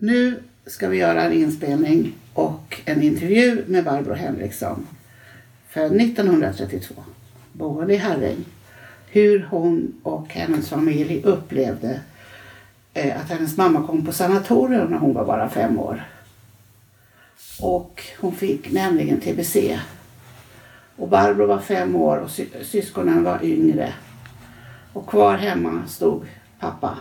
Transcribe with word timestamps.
Nu 0.00 0.42
ska 0.66 0.88
vi 0.88 0.96
göra 0.96 1.22
en 1.22 1.32
inspelning 1.32 2.14
och 2.34 2.80
en 2.84 3.02
intervju 3.02 3.64
med 3.66 3.84
Barbro 3.84 4.14
Henriksson. 4.14 4.86
Född 5.68 6.00
1932, 6.00 6.94
boende 7.52 7.94
i 7.94 7.96
Herräng. 7.96 8.44
Hur 9.06 9.46
hon 9.50 9.94
och 10.02 10.28
hennes 10.28 10.68
familj 10.68 11.22
upplevde 11.24 12.00
eh, 12.94 13.20
att 13.20 13.30
hennes 13.30 13.56
mamma 13.56 13.86
kom 13.86 14.06
på 14.06 14.12
sanatorium 14.12 14.90
när 14.90 14.98
hon 14.98 15.14
var 15.14 15.24
bara 15.24 15.48
fem 15.50 15.78
år. 15.78 16.04
Och 17.60 18.02
hon 18.18 18.32
fick 18.32 18.72
nämligen 18.72 19.20
tbc. 19.20 19.78
Och 20.96 21.08
Barbro 21.08 21.46
var 21.46 21.58
fem 21.58 21.96
år 21.96 22.16
och 22.16 22.30
sy 22.30 22.46
syskonen 22.62 23.24
var 23.24 23.44
yngre. 23.44 23.94
Och 24.92 25.06
kvar 25.06 25.36
hemma 25.36 25.86
stod 25.86 26.26
pappa 26.58 26.98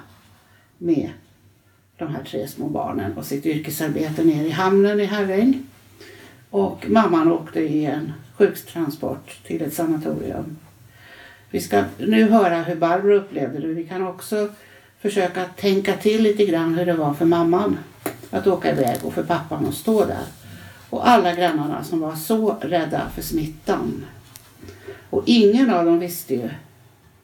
med 0.78 1.10
de 1.98 2.16
här 2.16 2.24
tre 2.24 2.48
små 2.48 2.68
barnen 2.68 3.18
och 3.18 3.26
sitt 3.26 3.46
yrkesarbete 3.46 4.24
ner 4.24 4.46
i 4.46 4.50
hamnen 4.50 5.00
i 5.00 5.06
Herräng. 5.06 5.64
Och 6.50 6.86
mamman 6.90 7.32
åkte 7.32 7.60
i 7.60 7.86
en 7.86 8.14
sjuktransport 8.38 9.44
till 9.44 9.62
ett 9.62 9.74
sanatorium. 9.74 10.58
Vi 11.50 11.60
ska 11.60 11.84
nu 11.98 12.30
höra 12.30 12.62
hur 12.62 12.76
Barbro 12.76 13.14
upplevde 13.14 13.60
det. 13.60 13.68
Vi 13.68 13.88
kan 13.88 14.08
också 14.08 14.50
försöka 15.02 15.46
tänka 15.46 15.94
till 15.94 16.24
lite 16.24 16.46
grann 16.46 16.76
hur 16.76 16.86
det 16.86 16.94
var 16.94 17.14
för 17.14 17.26
mamman 17.26 17.78
att 18.30 18.48
åka 18.48 18.72
iväg 18.72 18.98
och 19.04 19.14
för 19.14 19.24
pappan 19.24 19.66
att 19.66 19.74
stå 19.74 20.06
där. 20.06 20.24
Och 20.90 21.08
alla 21.10 21.36
grannarna 21.36 21.84
som 21.84 22.00
var 22.00 22.16
så 22.16 22.58
rädda 22.62 23.10
för 23.16 23.22
smittan. 23.22 24.06
Och 25.10 25.24
ingen 25.26 25.70
av 25.70 25.86
dem 25.86 26.00
visste 26.00 26.34
ju 26.34 26.50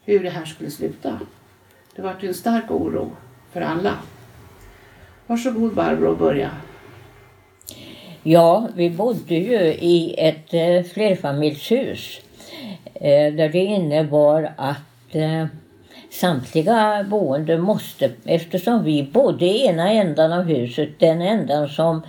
hur 0.04 0.22
det 0.22 0.30
här 0.30 0.44
skulle 0.44 0.70
sluta. 0.70 1.20
Det 1.96 2.02
var 2.02 2.16
en 2.20 2.34
stark 2.34 2.70
oro 2.70 3.12
för 3.52 3.60
alla. 3.60 3.94
Varsågod 5.26 5.74
Barbro 5.74 6.10
och 6.10 6.18
börja. 6.18 6.50
Ja, 8.22 8.68
vi 8.74 8.90
bodde 8.90 9.34
ju 9.34 9.58
i 9.66 10.14
ett 10.18 10.54
eh, 10.54 10.82
flerfamiljshus 10.92 12.20
eh, 12.94 13.34
där 13.34 13.48
det 13.48 13.58
innebar 13.58 14.52
att 14.56 15.14
eh, 15.14 15.46
samtliga 16.10 17.06
boende 17.10 17.58
måste, 17.58 18.10
eftersom 18.24 18.84
vi 18.84 19.02
bodde 19.02 19.44
i 19.44 19.66
ena 19.66 19.90
ändan 19.90 20.32
av 20.32 20.42
huset, 20.42 20.88
den 20.98 21.22
ändan 21.22 21.68
som 21.68 22.02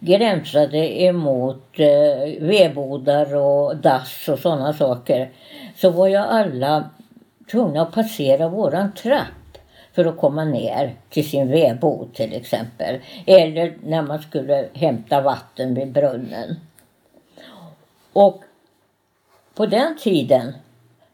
gränsade 0.00 1.02
emot 1.02 1.64
eh, 1.78 2.40
vedbodar 2.40 3.36
och 3.36 3.76
dass 3.76 4.28
och 4.28 4.38
sådana 4.38 4.72
saker, 4.72 5.30
så 5.76 5.90
var 5.90 6.08
ju 6.08 6.16
alla 6.16 6.90
tvungna 7.50 7.82
att 7.82 7.92
passera 7.92 8.48
våran 8.48 8.92
trapp 8.92 9.47
för 9.98 10.04
att 10.04 10.16
komma 10.16 10.44
ner 10.44 10.94
till 11.10 11.30
sin 11.30 11.48
vedbod 11.48 12.14
till 12.14 12.32
exempel. 12.32 13.00
Eller 13.26 13.74
när 13.84 14.02
man 14.02 14.22
skulle 14.22 14.68
hämta 14.74 15.20
vatten 15.20 15.74
vid 15.74 15.92
brunnen. 15.92 16.56
Och 18.12 18.42
på 19.54 19.66
den 19.66 19.96
tiden 19.98 20.52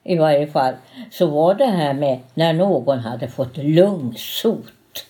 i 0.03 0.17
varje 0.17 0.47
fall 0.47 0.75
så 1.11 1.27
var 1.27 1.55
det 1.55 1.67
här 1.67 1.95
med 1.95 2.19
när 2.35 2.53
någon 2.53 2.99
hade 2.99 3.29
fått 3.29 3.57
lungsot. 3.57 5.07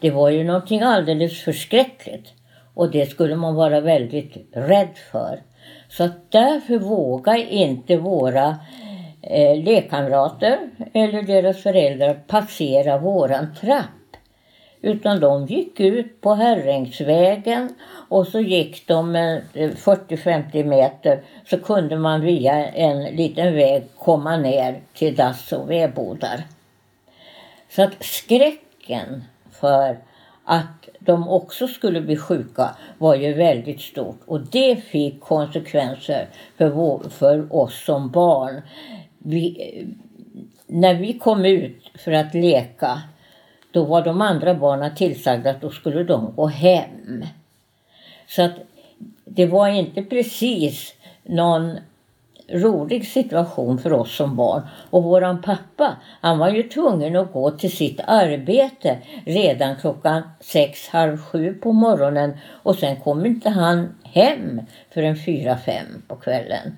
Det 0.00 0.10
var 0.10 0.30
ju 0.30 0.44
någonting 0.44 0.80
alldeles 0.80 1.40
förskräckligt. 1.40 2.32
Och 2.74 2.90
det 2.90 3.10
skulle 3.10 3.36
man 3.36 3.54
vara 3.54 3.80
väldigt 3.80 4.36
rädd 4.52 4.98
för. 5.12 5.42
Så 5.88 6.08
därför 6.28 6.78
vågar 6.78 7.36
inte 7.36 7.96
våra 7.96 8.58
eh, 9.22 9.64
lekkamrater 9.64 10.70
eller 10.92 11.22
deras 11.22 11.62
föräldrar 11.62 12.14
passera 12.26 12.98
våran 12.98 13.54
trapp. 13.60 13.86
Utan 14.82 15.20
de 15.20 15.46
gick 15.46 15.80
ut 15.80 16.20
på 16.20 16.34
Herrängsvägen 16.34 17.74
och 18.08 18.26
så 18.26 18.40
gick 18.40 18.86
de 18.86 19.16
eh, 19.16 19.38
40-50 19.52 20.64
meter 20.64 21.22
så 21.46 21.58
kunde 21.58 21.96
man 21.96 22.20
via 22.20 22.66
en 22.66 23.02
liten 23.02 23.54
väg 23.54 23.82
komma 23.98 24.36
ner 24.36 24.80
till 24.94 25.16
dass 25.16 25.52
och 25.52 25.70
vedbodar. 25.70 26.42
Så 27.68 27.82
att 27.82 28.04
skräcken 28.04 29.24
för 29.50 29.98
att 30.44 30.88
de 30.98 31.28
också 31.28 31.68
skulle 31.68 32.00
bli 32.00 32.16
sjuka 32.16 32.76
var 32.98 33.14
ju 33.14 33.34
väldigt 33.34 33.80
stort 33.80 34.20
och 34.26 34.40
det 34.40 34.76
fick 34.76 35.20
konsekvenser 35.20 36.28
för, 36.56 36.68
vår, 36.68 37.02
för 37.10 37.56
oss 37.56 37.84
som 37.84 38.10
barn. 38.10 38.62
Vi, 39.22 39.86
när 40.66 40.94
vi 40.94 41.12
kom 41.12 41.44
ut 41.44 41.90
för 41.94 42.12
att 42.12 42.34
leka 42.34 43.02
då 43.70 43.84
var 43.84 44.02
de 44.02 44.20
andra 44.20 44.54
barnen 44.54 44.94
tillsagda 44.94 45.50
att 45.50 45.60
då 45.60 45.70
skulle 45.70 46.04
de 46.04 46.32
gå 46.36 46.46
hem. 46.46 47.24
Så 48.26 48.42
att 48.42 48.54
det 49.24 49.46
var 49.46 49.68
inte 49.68 50.02
precis 50.02 50.94
någon 51.22 51.78
rolig 52.48 53.06
situation 53.06 53.78
för 53.78 53.92
oss 53.92 54.16
som 54.16 54.36
barn. 54.36 54.62
Och 54.90 55.02
våran 55.02 55.42
pappa, 55.42 55.96
han 56.20 56.38
var 56.38 56.48
ju 56.48 56.62
tvungen 56.62 57.16
att 57.16 57.32
gå 57.32 57.50
till 57.50 57.76
sitt 57.76 58.00
arbete 58.06 58.98
redan 59.26 59.76
klockan 59.76 60.22
sex, 60.40 60.88
halv 60.88 61.18
sju 61.18 61.54
på 61.54 61.72
morgonen 61.72 62.32
och 62.48 62.76
sen 62.76 63.00
kom 63.00 63.26
inte 63.26 63.50
han 63.50 63.94
hem 64.04 64.60
förrän 64.90 65.16
fyra, 65.16 65.56
fem 65.56 66.02
på 66.08 66.16
kvällen. 66.16 66.76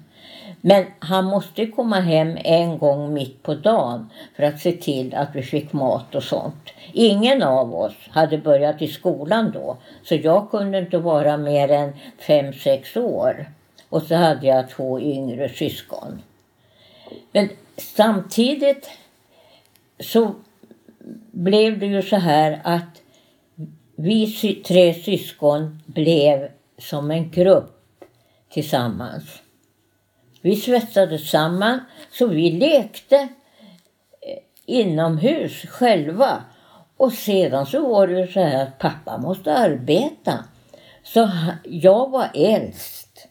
Men 0.64 0.86
han 0.98 1.24
måste 1.24 1.66
komma 1.66 2.00
hem 2.00 2.38
en 2.44 2.78
gång 2.78 3.14
mitt 3.14 3.42
på 3.42 3.54
dagen 3.54 4.10
för 4.36 4.42
att 4.42 4.60
se 4.60 4.72
till 4.72 5.14
att 5.14 5.28
vi 5.34 5.42
fick 5.42 5.72
mat 5.72 6.14
och 6.14 6.22
sånt. 6.22 6.70
Ingen 6.92 7.42
av 7.42 7.74
oss 7.74 7.94
hade 8.10 8.38
börjat 8.38 8.82
i 8.82 8.88
skolan 8.88 9.50
då, 9.54 9.76
så 10.04 10.14
jag 10.14 10.50
kunde 10.50 10.78
inte 10.78 10.98
vara 10.98 11.36
mer 11.36 11.70
än 11.70 11.92
fem 12.18 12.52
sex 12.52 12.96
år. 12.96 13.46
Och 13.88 14.02
så 14.02 14.14
hade 14.14 14.46
jag 14.46 14.70
två 14.70 15.00
yngre 15.00 15.48
syskon. 15.48 16.22
Men 17.32 17.48
samtidigt 17.76 18.90
så 20.00 20.34
blev 21.30 21.78
det 21.78 21.86
ju 21.86 22.02
så 22.02 22.16
här 22.16 22.60
att 22.64 23.02
vi 23.96 24.26
tre 24.66 24.94
syskon 24.94 25.82
blev 25.86 26.48
som 26.78 27.10
en 27.10 27.30
grupp 27.30 28.04
tillsammans. 28.50 29.41
Vi 30.42 30.56
svetsades 30.56 31.30
samman 31.30 31.80
så 32.10 32.26
vi 32.26 32.50
lekte 32.50 33.16
eh, 33.16 33.28
inomhus 34.66 35.52
själva. 35.52 36.44
Och 36.96 37.12
sedan 37.12 37.66
så 37.66 37.88
var 37.88 38.06
det 38.06 38.20
ju 38.20 38.26
så 38.26 38.40
här 38.40 38.62
att 38.62 38.78
pappa 38.78 39.18
måste 39.18 39.54
arbeta. 39.54 40.44
Så 41.02 41.30
jag 41.64 42.10
var 42.10 42.30
äldst 42.34 43.28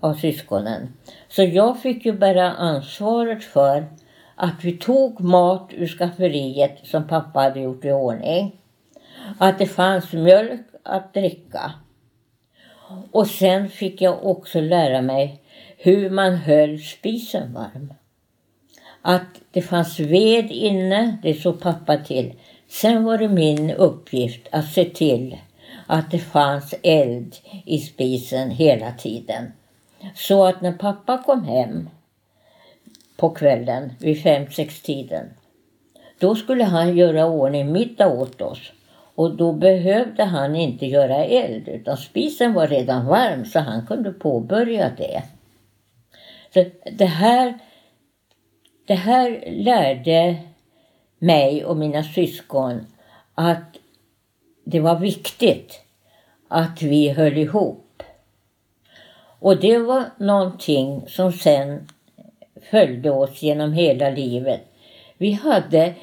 av 0.00 0.14
syskonen. 0.14 0.94
Så 1.28 1.42
jag 1.42 1.82
fick 1.82 2.06
ju 2.06 2.12
bära 2.12 2.52
ansvaret 2.52 3.44
för 3.44 3.86
att 4.34 4.64
vi 4.64 4.78
tog 4.78 5.20
mat 5.20 5.70
ur 5.72 5.86
skafferiet 5.86 6.78
som 6.84 7.08
pappa 7.08 7.40
hade 7.40 7.60
gjort 7.60 7.84
i 7.84 7.92
ordning. 7.92 8.60
Att 9.38 9.58
det 9.58 9.66
fanns 9.66 10.12
mjölk 10.12 10.60
att 10.82 11.14
dricka. 11.14 11.72
Och 13.12 13.26
sen 13.26 13.68
fick 13.68 14.00
jag 14.00 14.26
också 14.26 14.60
lära 14.60 15.02
mig 15.02 15.42
hur 15.80 16.10
man 16.10 16.34
höll 16.34 16.78
spisen 16.78 17.52
varm. 17.52 17.94
Att 19.02 19.40
det 19.50 19.62
fanns 19.62 20.00
ved 20.00 20.50
inne, 20.50 21.18
det 21.22 21.34
såg 21.34 21.60
pappa 21.60 21.96
till. 21.96 22.34
Sen 22.68 23.04
var 23.04 23.18
det 23.18 23.28
min 23.28 23.70
uppgift 23.70 24.48
att 24.52 24.72
se 24.72 24.84
till 24.84 25.36
att 25.86 26.10
det 26.10 26.18
fanns 26.18 26.74
eld 26.82 27.36
i 27.64 27.78
spisen 27.78 28.50
hela 28.50 28.92
tiden. 28.92 29.52
Så 30.14 30.44
att 30.44 30.60
när 30.60 30.72
pappa 30.72 31.22
kom 31.26 31.44
hem 31.44 31.90
på 33.16 33.30
kvällen 33.30 33.92
vid 33.98 34.22
fem, 34.22 34.50
sex 34.50 34.82
tiden 34.82 35.26
då 36.18 36.34
skulle 36.34 36.64
han 36.64 36.96
göra 36.96 37.26
ordning 37.26 37.72
middag 37.72 38.08
åt 38.08 38.40
oss. 38.40 38.72
Och 39.14 39.36
då 39.36 39.52
behövde 39.52 40.24
han 40.24 40.56
inte 40.56 40.86
göra 40.86 41.24
eld 41.24 41.68
utan 41.68 41.96
spisen 41.96 42.54
var 42.54 42.66
redan 42.66 43.06
varm 43.06 43.44
så 43.44 43.58
han 43.58 43.86
kunde 43.86 44.12
påbörja 44.12 44.90
det. 44.96 45.22
Så 46.54 46.64
det 46.92 47.04
här, 47.04 47.58
det 48.86 48.94
här 48.94 49.44
lärde 49.46 50.36
mig 51.18 51.64
och 51.64 51.76
mina 51.76 52.04
syskon 52.04 52.86
att 53.34 53.76
det 54.64 54.80
var 54.80 54.98
viktigt 54.98 55.80
att 56.48 56.82
vi 56.82 57.08
höll 57.08 57.38
ihop. 57.38 58.02
Och 59.40 59.60
det 59.60 59.78
var 59.78 60.04
någonting 60.18 61.04
som 61.08 61.32
sen 61.32 61.88
följde 62.70 63.10
oss 63.10 63.42
genom 63.42 63.72
hela 63.72 64.10
livet. 64.10 64.60
Vi 65.18 65.32
hade, 65.32 65.94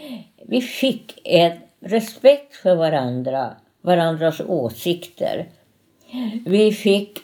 vi 0.45 0.61
fick 0.61 1.19
en 1.23 1.59
respekt 1.79 2.55
för 2.55 2.75
varandra, 2.75 3.55
varandras 3.81 4.41
åsikter. 4.41 5.45
Vi 6.45 6.71
fick 6.71 7.19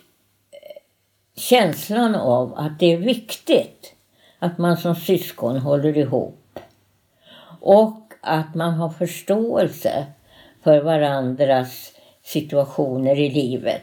känslan 1.35 2.15
av 2.15 2.53
att 2.57 2.79
det 2.79 2.93
är 2.93 2.97
viktigt 2.97 3.93
att 4.39 4.57
man 4.57 4.77
som 4.77 4.95
syskon 4.95 5.57
håller 5.57 5.97
ihop. 5.97 6.59
Och 7.59 8.13
att 8.21 8.55
man 8.55 8.73
har 8.73 8.89
förståelse 8.89 10.05
för 10.63 10.81
varandras 10.81 11.91
situationer 12.23 13.19
i 13.19 13.29
livet. 13.29 13.81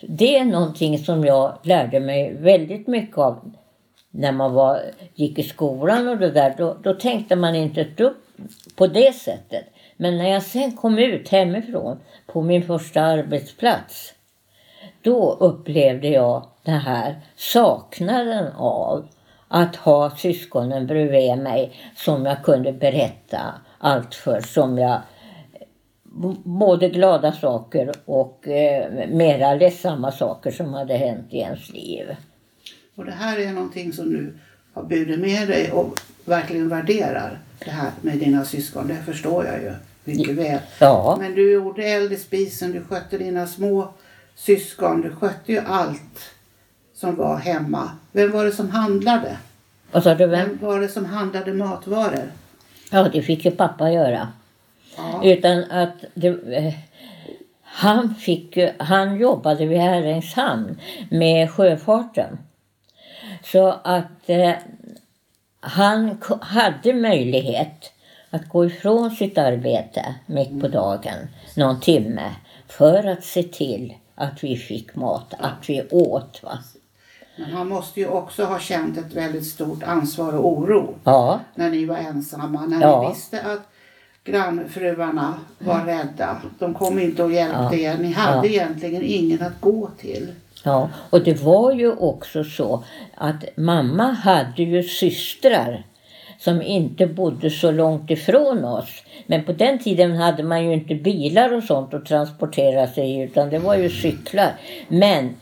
Det 0.00 0.36
är 0.36 0.44
någonting 0.44 0.98
som 0.98 1.24
jag 1.24 1.58
lärde 1.62 2.00
mig 2.00 2.34
väldigt 2.34 2.86
mycket 2.86 3.18
av 3.18 3.52
när 4.10 4.32
man 4.32 4.52
var, 4.52 4.80
gick 5.14 5.38
i 5.38 5.42
skolan 5.42 6.08
och 6.08 6.18
det 6.18 6.30
där. 6.30 6.54
Då, 6.58 6.76
då 6.82 6.94
tänkte 6.94 7.36
man 7.36 7.54
inte 7.54 7.80
ett 7.80 7.96
dugg 7.96 8.14
på 8.76 8.86
det 8.86 9.14
sättet. 9.14 9.64
Men 9.96 10.18
när 10.18 10.28
jag 10.28 10.42
sen 10.42 10.76
kom 10.76 10.98
ut 10.98 11.28
hemifrån 11.28 11.98
på 12.26 12.42
min 12.42 12.66
första 12.66 13.00
arbetsplats. 13.00 14.14
Då 15.02 15.32
upplevde 15.32 16.08
jag 16.08 16.46
det 16.62 16.70
här 16.70 17.20
saknaden 17.36 18.52
av 18.56 19.08
att 19.48 19.76
ha 19.76 20.16
syskonen 20.16 20.86
bredvid 20.86 21.38
mig 21.38 21.72
som 21.96 22.26
jag 22.26 22.44
kunde 22.44 22.72
berätta 22.72 23.54
allt 23.78 24.14
för. 24.14 24.40
Som 24.40 24.78
jag, 24.78 25.00
både 26.44 26.88
glada 26.88 27.32
saker 27.32 27.92
och 28.04 28.48
eh, 28.48 29.08
mera 29.08 29.54
ledsamma 29.54 30.12
saker 30.12 30.50
som 30.50 30.74
hade 30.74 30.94
hänt 30.94 31.26
i 31.30 31.38
ens 31.38 31.72
liv. 31.72 32.16
Och 32.94 33.04
det 33.04 33.12
här 33.12 33.38
är 33.38 33.52
någonting 33.52 33.92
som 33.92 34.10
du 34.10 34.34
har 34.72 34.82
burit 34.82 35.20
med 35.20 35.48
dig 35.48 35.72
och 35.72 36.00
verkligen 36.24 36.68
värderar 36.68 37.38
det 37.64 37.70
här 37.70 37.90
med 38.00 38.18
dina 38.18 38.44
syskon. 38.44 38.88
Det 38.88 39.12
förstår 39.12 39.46
jag 39.46 39.62
ju 39.62 39.72
mycket 40.04 40.34
väl. 40.34 40.58
Ja. 40.78 41.16
Men 41.20 41.34
du 41.34 41.52
gjorde 41.52 41.84
eld 41.84 42.12
i 42.12 42.16
spisen, 42.16 42.72
du 42.72 42.82
skötte 42.84 43.18
dina 43.18 43.46
små 43.46 43.94
syskon, 44.34 45.00
du 45.00 45.10
skötte 45.10 45.52
ju 45.52 45.58
allt 45.58 46.34
som 47.00 47.16
var 47.16 47.36
hemma. 47.36 47.90
Vem 48.12 48.32
var 48.32 48.44
det 48.44 48.52
som 48.52 48.70
handlade? 48.70 49.36
Vad 49.92 50.02
sa 50.02 50.14
du? 50.14 50.26
Vem? 50.26 50.48
Vem 50.48 50.58
var 50.68 50.80
det 50.80 50.88
som 50.88 51.04
handlade 51.04 51.52
matvaror? 51.52 52.32
Ja, 52.90 53.08
det 53.12 53.22
fick 53.22 53.44
ju 53.44 53.50
pappa 53.50 53.90
göra. 53.90 54.28
Ja. 54.96 55.20
Utan 55.24 55.64
att 55.70 56.04
det, 56.14 56.28
eh, 56.56 56.74
han, 57.62 58.14
fick, 58.14 58.56
ju- 58.56 58.72
han 58.78 59.16
jobbade 59.18 59.66
vid 59.66 59.78
Herrängshamn 59.78 60.78
med 61.10 61.50
sjöfarten. 61.50 62.38
Så 63.44 63.74
att 63.84 64.28
eh, 64.30 64.52
han 65.60 66.18
hade 66.40 66.92
möjlighet 66.94 67.92
att 68.30 68.48
gå 68.48 68.66
ifrån 68.66 69.10
sitt 69.10 69.38
arbete 69.38 70.14
mitt 70.26 70.60
på 70.60 70.68
dagen 70.68 71.28
någon 71.56 71.80
timme 71.80 72.34
för 72.68 73.04
att 73.06 73.24
se 73.24 73.42
till 73.42 73.94
att 74.14 74.44
vi 74.44 74.56
fick 74.56 74.94
mat, 74.96 75.34
att 75.38 75.68
vi 75.70 75.82
åt. 75.90 76.42
Va? 76.42 76.58
Men 77.36 77.52
han 77.52 77.68
måste 77.68 78.00
ju 78.00 78.06
också 78.08 78.44
ha 78.44 78.58
känt 78.58 78.98
ett 78.98 79.14
väldigt 79.14 79.46
stort 79.46 79.82
ansvar 79.82 80.32
och 80.32 80.48
oro 80.48 80.94
Ja, 81.04 81.40
när 81.54 81.70
ni 81.70 81.84
var 81.84 81.96
ensamma. 81.96 82.66
När 82.66 82.80
Ja. 82.80 83.02
ni 83.02 83.08
visste 83.08 83.40
att 83.42 83.68
grannfruarna 84.24 85.34
var 85.58 85.84
rädda. 85.84 86.36
De 86.58 86.74
kom 86.74 86.98
inte 86.98 87.22
och 87.22 87.32
hjälpte 87.32 87.76
er. 87.76 87.98
Ni 87.98 88.12
hade 88.12 88.48
Ja. 88.48 88.52
egentligen 88.54 89.02
ingen 89.02 89.42
att 89.42 89.60
gå 89.60 89.90
till. 89.98 90.28
Ja, 90.64 90.88
och 91.10 91.24
det 91.24 91.42
var 91.42 91.72
ju 91.72 91.92
också 91.92 92.44
så 92.44 92.84
att 93.14 93.44
mamma 93.56 94.04
hade 94.12 94.62
ju 94.62 94.82
systrar 94.82 95.84
som 96.38 96.62
inte 96.62 97.06
bodde 97.06 97.50
så 97.50 97.70
långt 97.70 98.10
ifrån 98.10 98.64
oss. 98.64 99.02
Men 99.26 99.44
på 99.44 99.52
den 99.52 99.78
tiden 99.78 100.16
hade 100.16 100.42
man 100.42 100.64
ju 100.64 100.72
inte 100.72 100.94
bilar 100.94 101.52
och 101.52 101.62
sånt 101.64 101.94
att 101.94 102.06
transportera 102.06 102.86
sig 102.86 103.20
utan 103.20 103.50
det 103.50 103.58
var 103.58 103.74
ju 103.76 103.90
cyklar. 103.90 104.52
Men 104.88 105.34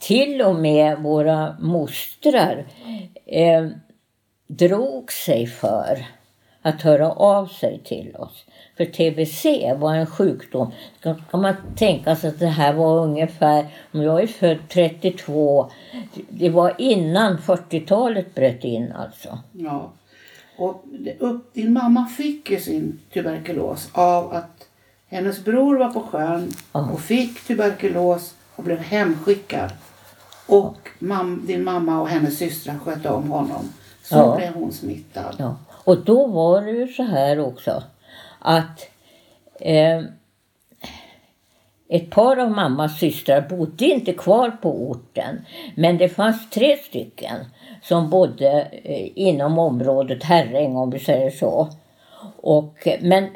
till 0.00 0.42
och 0.42 0.54
med 0.54 0.98
våra 0.98 1.56
mostrar 1.60 2.66
eh, 3.26 3.68
drog 4.46 5.12
sig 5.12 5.46
för 5.46 6.06
att 6.62 6.82
höra 6.82 7.12
av 7.12 7.46
sig 7.46 7.80
till 7.84 8.16
oss. 8.16 8.44
För 8.76 8.84
tbc 8.84 9.44
var 9.80 9.94
en 9.94 10.06
sjukdom. 10.06 10.72
Ska 10.98 11.14
kan 11.14 11.42
man 11.42 11.54
tänka 11.76 12.16
sig 12.16 12.30
att 12.30 12.38
det 12.38 12.46
här 12.46 12.72
var 12.72 13.04
ungefär, 13.04 13.66
om 13.92 14.02
jag 14.02 14.22
är 14.22 14.26
född 14.26 14.58
32, 14.68 15.70
det 16.28 16.50
var 16.50 16.74
innan 16.78 17.38
40-talet 17.38 18.34
bröt 18.34 18.64
in 18.64 18.92
alltså. 18.92 19.38
Ja. 19.52 19.92
Och 20.56 20.84
upp, 21.18 21.54
din 21.54 21.72
mamma 21.72 22.06
fick 22.06 22.50
ju 22.50 22.60
sin 22.60 23.00
tuberkulos 23.12 23.88
av 23.92 24.32
att 24.32 24.68
hennes 25.06 25.44
bror 25.44 25.76
var 25.76 25.92
på 25.92 26.00
sjön 26.00 26.52
och 26.72 27.00
fick 27.00 27.46
tuberkulos 27.46 28.34
och 28.56 28.64
blev 28.64 28.78
hemskickad. 28.78 29.70
Och 30.50 30.88
mam, 30.98 31.42
din 31.46 31.64
mamma 31.64 32.00
och 32.00 32.08
hennes 32.08 32.38
systrar 32.38 32.78
skötte 32.78 33.08
om 33.10 33.30
honom. 33.30 33.72
Så 34.02 34.16
Ja. 34.16 34.36
blev 34.36 34.54
hon 34.54 34.72
smittad. 34.72 35.36
Ja. 35.38 35.56
Och 35.84 36.04
då 36.04 36.26
var 36.26 36.62
det 36.62 36.70
ju 36.70 36.88
så 36.88 37.02
här 37.02 37.40
också 37.40 37.82
att 38.38 38.88
eh, 39.60 40.02
ett 41.88 42.10
par 42.10 42.36
av 42.36 42.50
mammas 42.50 42.98
systrar 42.98 43.40
bodde 43.48 43.84
inte 43.84 44.12
kvar 44.12 44.50
på 44.50 44.90
orten. 44.90 45.46
Men 45.74 45.98
det 45.98 46.08
fanns 46.08 46.50
tre 46.50 46.76
stycken 46.76 47.36
som 47.82 48.10
bodde 48.10 48.62
eh, 48.84 49.08
inom 49.14 49.58
området 49.58 50.22
Herräng 50.24 50.76
om 50.76 50.90
vi 50.90 50.98
säger 50.98 51.30
så. 51.30 51.68
Och, 52.36 52.88
men 53.00 53.28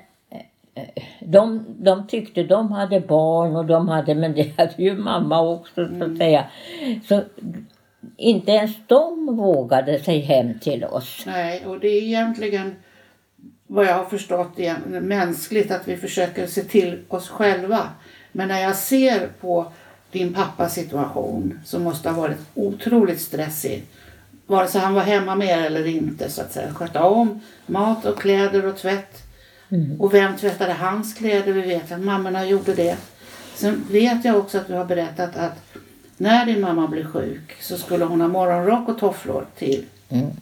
de, 1.20 1.64
de 1.68 2.06
tyckte 2.06 2.42
de 2.42 2.72
hade 2.72 3.00
barn 3.00 3.56
och 3.56 3.64
de 3.64 3.88
hade, 3.88 4.14
men 4.14 4.34
det 4.34 4.58
hade 4.58 4.82
ju 4.82 4.96
mamma 4.96 5.40
också 5.40 5.88
så 5.98 6.04
att 6.04 6.18
säga. 6.18 6.44
Så 7.08 7.22
inte 8.16 8.50
ens 8.50 8.76
de 8.86 9.36
vågade 9.36 9.98
sig 9.98 10.20
hem 10.20 10.58
till 10.58 10.84
oss. 10.84 11.22
Nej, 11.26 11.66
och 11.66 11.80
det 11.80 11.88
är 11.88 12.02
egentligen 12.02 12.76
vad 13.66 13.86
jag 13.86 13.94
har 13.94 14.04
förstått 14.04 14.58
mänskligt 14.86 15.70
att 15.70 15.88
vi 15.88 15.96
försöker 15.96 16.46
se 16.46 16.62
till 16.62 16.98
oss 17.08 17.28
själva. 17.28 17.88
Men 18.32 18.48
när 18.48 18.60
jag 18.60 18.76
ser 18.76 19.28
på 19.40 19.66
din 20.14 20.34
pappas 20.34 20.74
situation 20.74 21.60
som 21.64 21.82
måste 21.82 22.10
ha 22.10 22.20
varit 22.20 22.38
otroligt 22.54 23.20
stressig. 23.20 23.82
Vare 24.46 24.68
sig 24.68 24.80
han 24.80 24.94
var 24.94 25.02
hemma 25.02 25.34
med 25.34 25.48
er 25.48 25.62
eller 25.62 25.86
inte 25.86 26.30
så 26.30 26.42
att 26.42 26.52
säga. 26.52 26.74
Sköta 26.74 27.04
om 27.04 27.40
mat 27.66 28.04
och 28.04 28.18
kläder 28.18 28.66
och 28.66 28.76
tvätt. 28.76 29.22
Och 29.98 30.14
vem 30.14 30.36
tvättade 30.36 30.72
hans 30.72 31.14
kläder? 31.14 31.52
Vi 31.52 31.60
vet 31.60 31.92
att 31.92 32.00
mammorna 32.00 32.46
gjorde 32.46 32.74
det. 32.74 32.96
Sen 33.54 33.84
vet 33.90 34.24
jag 34.24 34.36
också 34.36 34.58
att 34.58 34.68
du 34.68 34.74
har 34.74 34.84
berättat 34.84 35.36
att 35.36 35.64
när 36.16 36.46
din 36.46 36.60
mamma 36.60 36.86
blev 36.86 37.04
sjuk 37.04 37.56
så 37.60 37.76
skulle 37.76 38.04
hon 38.04 38.20
ha 38.20 38.28
morgonrock 38.28 38.88
och 38.88 38.98
tofflor 38.98 39.46
till 39.58 39.84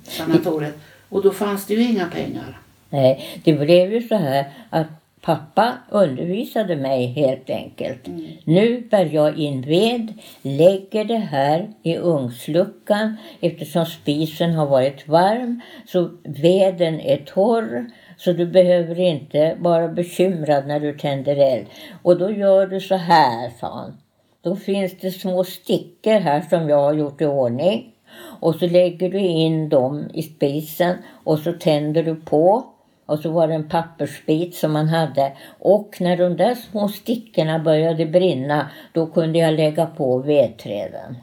sanatoriet. 0.04 0.74
Och 1.08 1.22
då 1.22 1.30
fanns 1.30 1.66
det 1.66 1.74
ju 1.74 1.82
inga 1.82 2.06
pengar. 2.06 2.60
Nej, 2.90 3.40
det 3.44 3.52
blev 3.52 3.92
ju 3.92 4.08
så 4.08 4.14
här 4.14 4.44
att 4.70 4.86
pappa 5.20 5.72
undervisade 5.90 6.76
mig 6.76 7.06
helt 7.06 7.50
enkelt. 7.50 8.00
Nu 8.44 8.80
bär 8.90 9.04
jag 9.12 9.38
in 9.38 9.62
ved, 9.62 10.12
lägger 10.42 11.04
det 11.04 11.18
här 11.18 11.70
i 11.82 11.96
ugnsluckan 11.96 13.16
eftersom 13.40 13.86
spisen 13.86 14.54
har 14.54 14.66
varit 14.66 15.08
varm 15.08 15.60
så 15.86 16.10
veden 16.22 17.00
är 17.00 17.16
torr. 17.16 17.86
Så 18.24 18.32
du 18.32 18.46
behöver 18.46 19.00
inte 19.00 19.56
vara 19.60 19.88
bekymrad 19.88 20.66
när 20.66 20.80
du 20.80 20.98
tänder 20.98 21.36
eld. 21.36 21.66
Och 22.02 22.18
då 22.18 22.30
gör 22.30 22.66
du 22.66 22.80
så 22.80 22.94
här, 22.94 23.50
sa 23.60 23.74
han. 23.74 23.96
Då 24.42 24.56
finns 24.56 24.92
det 25.00 25.10
små 25.10 25.44
stickor 25.44 26.20
här 26.20 26.40
som 26.50 26.68
jag 26.68 26.76
har 26.76 26.94
gjort 26.94 27.20
i 27.20 27.26
ordning. 27.26 27.94
Och 28.40 28.54
så 28.54 28.66
lägger 28.66 29.10
du 29.10 29.18
in 29.18 29.68
dem 29.68 30.10
i 30.14 30.22
spisen 30.22 30.96
och 31.24 31.38
så 31.38 31.52
tänder 31.52 32.02
du 32.02 32.16
på. 32.16 32.64
Och 33.06 33.18
så 33.18 33.30
var 33.30 33.48
det 33.48 33.54
en 33.54 33.68
pappersbit 33.68 34.54
som 34.54 34.72
man 34.72 34.88
hade. 34.88 35.32
Och 35.58 35.96
när 36.00 36.16
de 36.16 36.36
där 36.36 36.54
små 36.54 36.88
stickorna 36.88 37.58
började 37.58 38.06
brinna 38.06 38.70
då 38.92 39.06
kunde 39.06 39.38
jag 39.38 39.54
lägga 39.54 39.86
på 39.86 40.18
vedträden. 40.18 41.16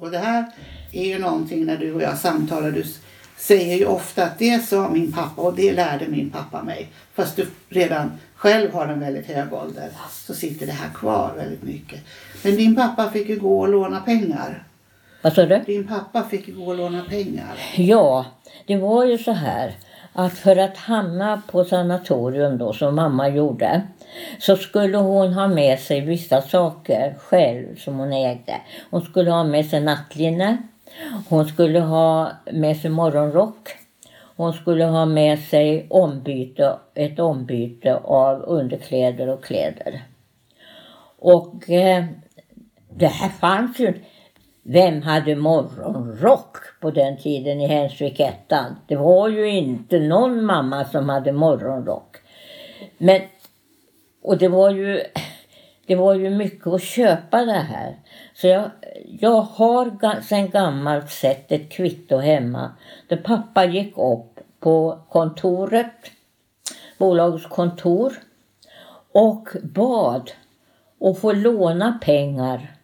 Och 0.00 0.10
det 0.10 0.18
här 0.18 0.44
är 0.92 1.04
ju 1.04 1.18
någonting 1.18 1.66
när 1.66 1.76
du 1.76 1.94
och 1.94 2.02
jag 2.02 2.18
samtalar. 2.18 2.70
Du 2.70 2.84
säger 3.40 3.76
ju 3.76 3.86
ofta 3.86 4.24
att 4.24 4.38
det 4.38 4.64
sa 4.64 4.88
min 4.88 5.12
pappa 5.12 5.42
och 5.42 5.54
det 5.54 5.72
lärde 5.72 6.08
min 6.08 6.30
pappa 6.30 6.62
mig. 6.62 6.88
Fast 7.14 7.36
du 7.36 7.46
redan 7.68 8.12
själv 8.34 8.74
har 8.74 8.86
en 8.86 9.00
väldigt 9.00 9.26
hög 9.26 9.52
ålder 9.52 9.88
så 10.10 10.34
sitter 10.34 10.66
det 10.66 10.72
här 10.72 10.90
kvar 10.94 11.32
väldigt 11.36 11.62
mycket. 11.62 12.00
Men 12.42 12.56
din 12.56 12.76
pappa 12.76 13.10
fick 13.10 13.28
ju 13.28 13.38
gå 13.38 13.60
och 13.60 13.68
låna 13.68 14.00
pengar. 14.00 14.64
Vad 15.22 15.32
sa 15.32 15.46
du? 15.46 15.62
Din 15.66 15.86
pappa 15.86 16.22
fick 16.22 16.48
ju 16.48 16.54
gå 16.54 16.66
och 16.66 16.76
låna 16.76 17.04
pengar. 17.04 17.54
Ja, 17.76 18.26
det 18.66 18.76
var 18.76 19.04
ju 19.04 19.18
så 19.18 19.32
här 19.32 19.74
att 20.12 20.38
för 20.38 20.56
att 20.56 20.76
hamna 20.76 21.42
på 21.46 21.64
sanatorium 21.64 22.58
då 22.58 22.72
som 22.72 22.94
mamma 22.94 23.28
gjorde 23.28 23.82
så 24.38 24.56
skulle 24.56 24.98
hon 24.98 25.32
ha 25.32 25.48
med 25.48 25.78
sig 25.78 26.00
vissa 26.00 26.42
saker 26.42 27.14
själv 27.18 27.76
som 27.76 27.98
hon 27.98 28.12
ägde. 28.12 28.56
Hon 28.90 29.02
skulle 29.02 29.30
ha 29.30 29.44
med 29.44 29.66
sig 29.66 29.80
nattlinne. 29.80 30.56
Hon 31.28 31.48
skulle 31.48 31.80
ha 31.80 32.32
med 32.52 32.76
sig 32.76 32.90
morgonrock. 32.90 33.68
Hon 34.36 34.52
skulle 34.52 34.84
ha 34.84 35.06
med 35.06 35.38
sig 35.38 35.86
ombyte, 35.90 36.78
ett 36.94 37.18
ombyte 37.18 37.96
av 37.96 38.42
underkläder 38.42 39.28
och 39.28 39.44
kläder. 39.44 40.02
Och 41.18 41.70
eh, 41.70 42.04
det 42.90 43.06
här 43.06 43.28
fanns 43.28 43.78
ju 43.78 43.94
Vem 44.62 45.02
hade 45.02 45.36
morgonrock 45.36 46.56
på 46.80 46.90
den 46.90 47.16
tiden 47.16 47.60
i 47.60 47.66
Hensvikettan? 47.66 48.76
Det 48.86 48.96
var 48.96 49.28
ju 49.28 49.48
inte 49.48 49.98
någon 49.98 50.44
mamma 50.44 50.84
som 50.84 51.08
hade 51.08 51.32
morgonrock. 51.32 52.16
Men, 52.98 53.20
och 54.22 54.38
det 54.38 54.48
var 54.48 54.70
ju, 54.70 55.00
det 55.86 55.94
var 55.94 56.14
ju 56.14 56.30
mycket 56.30 56.66
att 56.66 56.82
köpa 56.82 57.44
det 57.44 57.52
här. 57.52 57.96
Så 58.34 58.46
jag, 58.46 58.70
jag 59.04 59.40
har 59.40 60.20
sedan 60.22 60.50
gammalt 60.50 61.10
sett 61.10 61.52
ett 61.52 61.70
kvitto 61.70 62.16
hemma 62.16 62.72
där 63.08 63.16
pappa 63.16 63.64
gick 63.64 63.98
upp 63.98 64.40
på 64.60 65.02
kontoret, 65.08 66.10
bolagets 66.98 67.46
kontor 67.46 68.12
och 69.12 69.48
bad 69.62 70.30
att 71.00 71.18
få 71.18 71.32
låna 71.32 71.98
pengar 72.02 72.76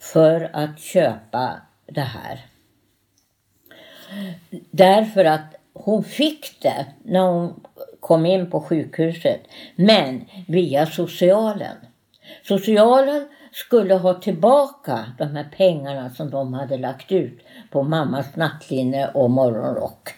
för 0.00 0.50
att 0.52 0.80
köpa 0.80 1.60
det 1.86 2.00
här. 2.00 2.46
Därför 4.70 5.24
att 5.24 5.54
hon 5.72 6.04
fick 6.04 6.62
det 6.62 6.86
när 7.02 7.20
hon 7.20 7.60
kom 8.00 8.26
in 8.26 8.50
på 8.50 8.60
sjukhuset, 8.60 9.40
men 9.76 10.24
via 10.48 10.86
socialen. 10.86 11.76
Socialen 12.42 13.28
skulle 13.52 13.94
ha 13.94 14.14
tillbaka 14.14 15.12
de 15.18 15.24
här 15.24 15.48
pengarna 15.56 16.10
som 16.10 16.30
de 16.30 16.54
hade 16.54 16.78
lagt 16.78 17.12
ut 17.12 17.40
på 17.70 17.82
mammas 17.82 18.36
nattlinne 18.36 19.08
och 19.08 19.30
morgonrock. 19.30 20.08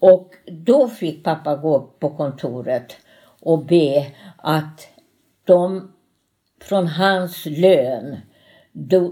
Och 0.00 0.34
då 0.46 0.88
fick 0.88 1.24
pappa 1.24 1.56
gå 1.56 1.76
upp 1.76 2.00
på 2.00 2.10
kontoret 2.10 2.96
och 3.40 3.64
be 3.64 4.06
att 4.36 4.88
de 5.44 5.92
från 6.60 6.86
hans 6.86 7.46
lön 7.46 8.16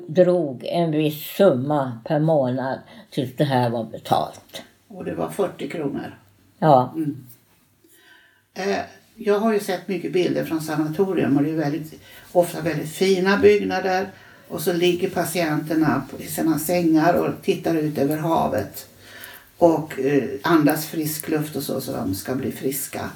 drog 0.07 0.65
en 0.65 0.91
viss 0.91 1.37
summa 1.37 2.01
per 2.05 2.19
månad 2.19 2.79
tills 3.11 3.37
det 3.37 3.45
här 3.45 3.71
var 3.71 3.85
betalt. 3.85 4.63
Och 4.89 5.05
det 5.05 5.15
var 5.15 5.29
40 5.29 5.69
kronor? 5.69 6.19
Ja. 6.59 6.93
Mm. 6.97 7.27
Eh, 8.55 8.79
jag 9.19 9.39
har 9.39 9.53
ju 9.53 9.61
sett 9.61 9.89
mycket 9.89 10.13
bilder 10.13 10.45
från 10.45 10.61
sanatorium 10.61 11.37
och 11.37 11.43
det 11.43 11.51
är 11.51 11.57
väldigt, 11.57 12.01
ofta 12.33 12.61
väldigt 12.61 12.91
fina 12.91 13.39
byggnader. 13.39 14.09
Och 14.49 14.61
så 14.61 14.73
ligger 14.73 15.11
patienterna 15.11 16.03
i 16.19 16.27
sina 16.27 16.59
sängar 16.59 17.15
och 17.15 17.43
tittar 17.43 17.75
ut 17.75 17.99
över 17.99 18.17
havet. 18.17 18.89
Och 19.57 20.01
eh, 20.01 20.29
andas 20.43 20.87
frisk 20.87 21.29
luft 21.29 21.57
och 21.57 21.63
så, 21.63 21.81
så 21.81 21.93
de 21.93 22.15
ska 22.15 22.35
bli 22.35 22.53
friska. 22.53 23.11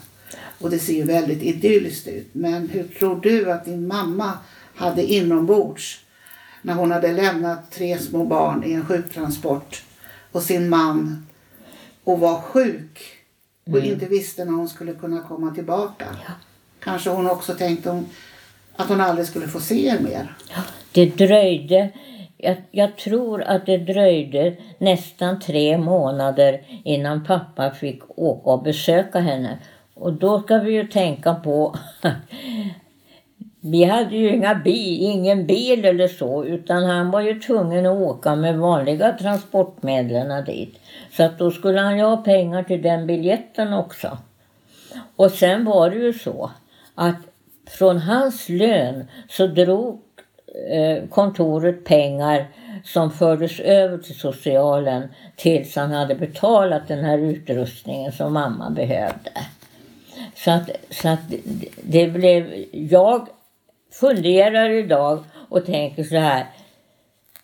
Och 0.59 0.71
det 0.71 0.79
ser 0.79 0.93
ju 0.93 1.03
väldigt 1.03 1.43
idylliskt 1.43 2.09
ut. 2.09 2.29
Men 2.33 2.69
hur 2.69 2.85
tror 2.85 3.21
du 3.21 3.53
att 3.53 3.65
din 3.65 3.87
mamma 3.87 4.39
hade 4.75 5.03
inombords 5.03 6.01
när 6.63 6.75
hon 6.75 6.91
hade 6.91 7.13
lämnat 7.13 7.71
tre 7.71 7.99
små 7.99 8.25
barn 8.25 8.65
i 8.65 8.73
en 8.73 8.87
sjuktransport 8.87 9.83
och 10.33 10.43
sin 10.43 10.69
man 10.69 11.27
och 12.05 12.21
var 12.21 12.41
sjuk 12.41 13.22
och 13.65 13.79
mm. 13.79 13.85
inte 13.85 14.07
visste 14.07 14.45
när 14.45 14.53
hon 14.53 14.69
skulle 14.69 14.93
kunna 14.93 15.23
komma 15.23 15.55
tillbaka. 15.55 16.05
Ja. 16.27 16.33
Kanske 16.81 17.11
hon 17.11 17.31
också 17.31 17.55
tänkte 17.55 18.05
att 18.77 18.89
hon 18.89 19.01
aldrig 19.01 19.27
skulle 19.27 19.49
få 19.49 19.61
se 19.61 19.87
er 19.87 20.01
mer. 20.01 20.37
Ja, 20.55 20.63
det 20.93 21.07
dröjde. 21.07 21.91
Jag, 22.37 22.57
jag, 22.71 22.97
tror 22.97 23.43
att 23.43 23.67
det 23.67 23.79
dröjde 23.79 24.57
nästan 24.79 25.41
tre 25.41 25.79
månader 25.79 26.63
innan 26.85 27.25
pappa 27.25 27.71
fick 27.71 28.03
åka 28.07 28.51
och 28.51 28.63
besöka 28.63 29.19
henne. 29.19 29.59
Och 29.95 30.13
då 30.13 30.43
ska 30.43 30.59
vi 30.59 30.73
ju 30.73 30.87
tänka 30.87 31.35
på 31.35 31.77
vi 33.65 33.85
hade 33.85 34.17
ju 34.17 34.29
inga 34.29 34.55
bil, 34.55 35.03
ingen 35.03 35.47
bil 35.47 35.85
eller 35.85 36.09
så 36.09 36.45
utan 36.45 36.85
han 36.85 37.11
var 37.11 37.21
ju 37.21 37.41
tvungen 37.41 37.87
att 37.87 37.99
åka 37.99 38.37
med 38.37 38.59
vanliga 38.59 39.13
transportmedlen 39.13 40.45
dit. 40.45 40.79
Så 41.13 41.23
att 41.23 41.39
då 41.39 41.51
skulle 41.51 41.81
han 41.81 41.99
ju 41.99 42.05
ha 42.05 42.17
pengar 42.17 42.63
till 42.63 42.83
den 42.83 43.07
biljetten 43.07 43.73
också. 43.73 44.19
Och 45.17 45.31
sen 45.31 45.65
var 45.65 45.91
det 45.91 45.97
ju 45.97 46.13
så 46.13 46.51
att 46.95 47.17
från 47.71 47.99
hans 47.99 48.49
lön 48.49 49.09
så 49.29 49.47
drog 49.47 50.01
eh, 50.71 51.09
kontoret 51.09 51.85
pengar 51.85 52.47
som 52.85 53.11
fördes 53.11 53.61
över 53.61 53.99
till 53.99 54.19
socialen 54.19 55.09
tills 55.37 55.77
han 55.77 55.91
hade 55.93 56.15
betalat 56.15 56.89
den 56.89 57.05
här 57.05 57.19
utrustningen 57.19 58.13
som 58.13 58.33
mamma 58.33 58.71
behövde. 58.71 59.31
Så 60.35 60.51
att, 60.51 60.71
så 60.91 61.09
att 61.09 61.21
det 61.83 62.07
blev, 62.07 62.65
jag 62.73 63.29
funderar 63.93 64.71
idag 64.71 65.25
och 65.49 65.67
tänker 65.67 66.05
så 66.05 66.17
här. 66.17 66.47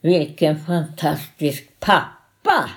Vilken 0.00 0.59
fantastisk 0.59 1.81
pappa! 1.81 2.71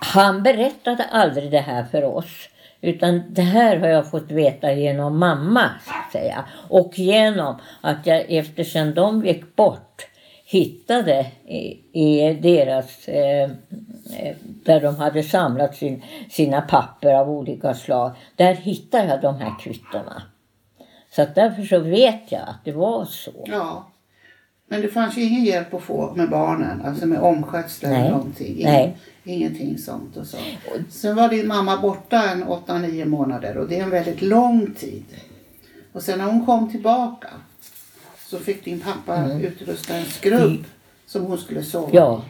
Han 0.00 0.42
berättade 0.42 1.04
aldrig 1.04 1.50
det 1.50 1.60
här 1.60 1.84
för 1.84 2.04
oss. 2.04 2.48
Utan 2.80 3.22
det 3.28 3.42
här 3.42 3.76
har 3.76 3.88
jag 3.88 4.10
fått 4.10 4.30
veta 4.30 4.72
genom 4.72 5.18
mamma. 5.18 5.70
Så 5.84 5.90
att 5.90 6.12
säga. 6.12 6.44
Och 6.68 6.98
genom 6.98 7.56
att 7.80 8.06
jag 8.06 8.24
eftersom 8.28 8.94
de 8.94 9.26
gick 9.26 9.56
bort 9.56 10.06
hittade 10.44 11.26
i, 11.46 11.80
i 11.92 12.34
deras, 12.34 13.08
eh, 13.08 13.42
eh 14.20 14.36
där 14.64 14.80
de 14.80 14.96
hade 14.96 15.22
samlat 15.22 15.76
sin, 15.76 16.02
sina 16.30 16.60
papper 16.60 17.14
av 17.14 17.30
olika 17.30 17.74
slag. 17.74 18.12
Där 18.36 18.54
hittade 18.54 19.08
jag 19.08 19.20
de 19.20 19.40
här 19.40 19.60
kvittona. 19.60 20.22
Så 21.16 21.22
att 21.22 21.34
därför 21.34 21.62
så 21.62 21.78
vet 21.78 22.32
jag 22.32 22.42
att 22.48 22.64
det 22.64 22.72
var 22.72 23.04
så. 23.04 23.44
Ja. 23.46 23.86
Men 24.68 24.80
det 24.80 24.88
fanns 24.88 25.16
ju 25.16 25.22
ingen 25.22 25.44
hjälp 25.44 25.74
att 25.74 25.82
få 25.82 26.14
med 26.14 26.30
barnen, 26.30 26.82
alltså 26.84 27.06
med 27.06 27.20
omskötsel 27.20 27.92
eller 27.92 28.10
någonting. 28.10 28.56
Ingen, 28.58 28.72
Nej. 28.72 28.96
Ingenting 29.24 29.78
sånt 29.78 30.16
och 30.16 30.26
så. 30.26 30.36
Sen 30.90 31.16
var 31.16 31.28
din 31.28 31.46
mamma 31.46 31.76
borta 31.76 32.30
en 32.30 32.44
8-9 32.44 33.04
månader 33.04 33.56
och 33.56 33.68
det 33.68 33.78
är 33.78 33.82
en 33.82 33.90
väldigt 33.90 34.22
lång 34.22 34.74
tid. 34.74 35.04
Och 35.92 36.02
sen 36.02 36.18
när 36.18 36.24
hon 36.24 36.46
kom 36.46 36.70
tillbaka 36.70 37.28
så 38.26 38.38
fick 38.38 38.64
din 38.64 38.80
pappa 38.80 39.16
mm. 39.16 39.40
utrusta 39.40 39.94
en 39.94 40.04
skrubb 40.04 40.64
som 41.06 41.24
hon 41.24 41.38
skulle 41.38 41.62
sova 41.62 41.90
Ja, 41.92 42.22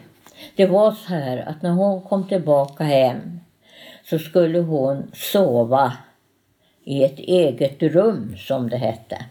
det 0.57 0.67
var 0.67 0.93
så 0.93 1.09
här 1.09 1.49
att 1.49 1.63
när 1.63 1.71
hon 1.71 2.03
kom 2.03 2.29
tillbaka 2.29 2.85
hem 2.85 3.41
så 4.05 4.19
skulle 4.19 4.59
hon 4.59 5.11
sova 5.15 5.93
i 6.85 7.05
ett 7.05 7.19
eget 7.19 7.83
rum 7.83 8.37
som 8.37 8.71
det 8.71 8.77
hette. 8.77 9.25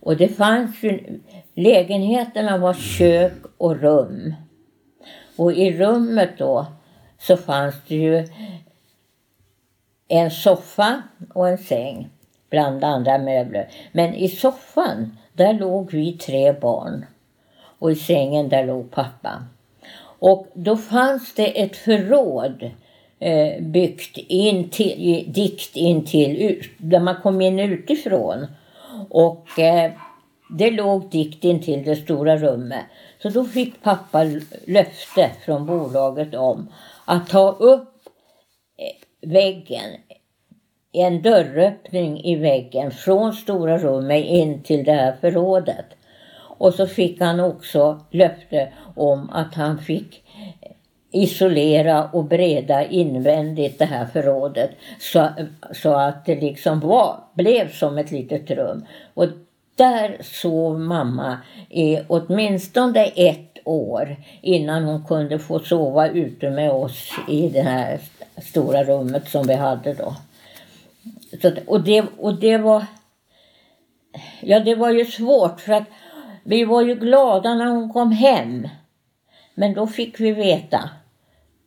Och 0.00 0.16
det 0.16 0.28
fanns 0.28 0.82
ju, 0.82 1.20
lägenheterna 1.54 2.58
var 2.58 2.74
kök 2.74 3.32
och 3.58 3.80
rum. 3.80 4.34
Och 5.36 5.52
i 5.52 5.78
rummet 5.78 6.30
då 6.38 6.66
så 7.18 7.36
fanns 7.36 7.74
det 7.88 7.94
ju 7.94 8.28
en 10.08 10.30
soffa 10.30 11.02
och 11.34 11.48
en 11.48 11.58
säng 11.58 12.08
bland 12.50 12.84
andra 12.84 13.18
möbler. 13.18 13.68
Men 13.92 14.14
i 14.14 14.28
soffan 14.28 15.18
där 15.32 15.52
låg 15.52 15.92
vi 15.92 16.12
tre 16.12 16.52
barn 16.52 17.06
och 17.78 17.92
i 17.92 17.96
sängen 17.96 18.48
där 18.48 18.66
låg 18.66 18.90
pappa. 18.90 19.44
Och 20.20 20.46
då 20.54 20.76
fanns 20.76 21.34
det 21.34 21.60
ett 21.62 21.76
förråd 21.76 22.70
eh, 23.18 23.62
byggt 23.62 24.18
in 24.18 24.68
till, 24.68 25.24
dikt 25.32 25.76
in 25.76 26.04
till, 26.04 26.62
där 26.78 27.00
man 27.00 27.16
kom 27.22 27.40
in 27.40 27.58
utifrån. 27.58 28.46
Och 29.10 29.58
eh, 29.58 29.92
det 30.50 30.70
låg 30.70 31.10
dikt 31.10 31.44
in 31.44 31.62
till 31.62 31.84
det 31.84 31.96
stora 31.96 32.36
rummet. 32.36 32.84
Så 33.22 33.28
då 33.28 33.44
fick 33.44 33.82
pappa 33.82 34.24
löfte 34.66 35.30
från 35.44 35.66
bolaget 35.66 36.34
om 36.34 36.68
att 37.04 37.28
ta 37.28 37.50
upp 37.50 37.94
eh, 38.78 39.28
väggen, 39.30 39.90
en 40.92 41.22
dörröppning 41.22 42.24
i 42.24 42.36
väggen 42.36 42.90
från 42.90 43.32
stora 43.32 43.78
rummet 43.78 44.24
in 44.24 44.62
till 44.62 44.84
det 44.84 44.92
här 44.92 45.16
förrådet. 45.20 45.86
Och 46.58 46.74
så 46.74 46.86
fick 46.86 47.20
han 47.20 47.40
också 47.40 48.00
löfte 48.10 48.72
om 48.96 49.30
att 49.30 49.54
han 49.54 49.78
fick 49.78 50.22
isolera 51.10 52.04
och 52.12 52.24
breda 52.24 52.84
invändigt 52.84 53.78
det 53.78 53.84
här 53.84 54.06
förrådet 54.06 54.70
så, 54.98 55.28
så 55.72 55.94
att 55.94 56.26
det 56.26 56.40
liksom 56.40 56.80
var, 56.80 57.20
blev 57.34 57.72
som 57.72 57.98
ett 57.98 58.10
litet 58.10 58.50
rum. 58.50 58.84
Och 59.14 59.26
där 59.76 60.16
sov 60.22 60.80
mamma 60.80 61.38
i 61.68 61.98
åtminstone 62.08 63.04
ett 63.04 63.58
år 63.64 64.16
innan 64.40 64.84
hon 64.84 65.04
kunde 65.04 65.38
få 65.38 65.58
sova 65.58 66.08
ute 66.08 66.50
med 66.50 66.70
oss 66.70 67.10
i 67.28 67.48
det 67.48 67.62
här 67.62 68.00
stora 68.42 68.84
rummet 68.84 69.28
som 69.28 69.46
vi 69.46 69.54
hade 69.54 69.94
då. 69.94 70.14
Så, 71.42 71.52
och, 71.66 71.80
det, 71.80 72.04
och 72.18 72.34
det 72.34 72.58
var... 72.58 72.86
Ja, 74.40 74.60
det 74.60 74.74
var 74.74 74.90
ju 74.90 75.04
svårt 75.04 75.60
för 75.60 75.72
att 75.72 75.84
vi 76.44 76.64
var 76.64 76.82
ju 76.82 76.94
glada 76.94 77.54
när 77.54 77.66
hon 77.66 77.92
kom 77.92 78.12
hem. 78.12 78.68
Men 79.58 79.74
då 79.74 79.86
fick 79.86 80.20
vi 80.20 80.32
veta 80.32 80.90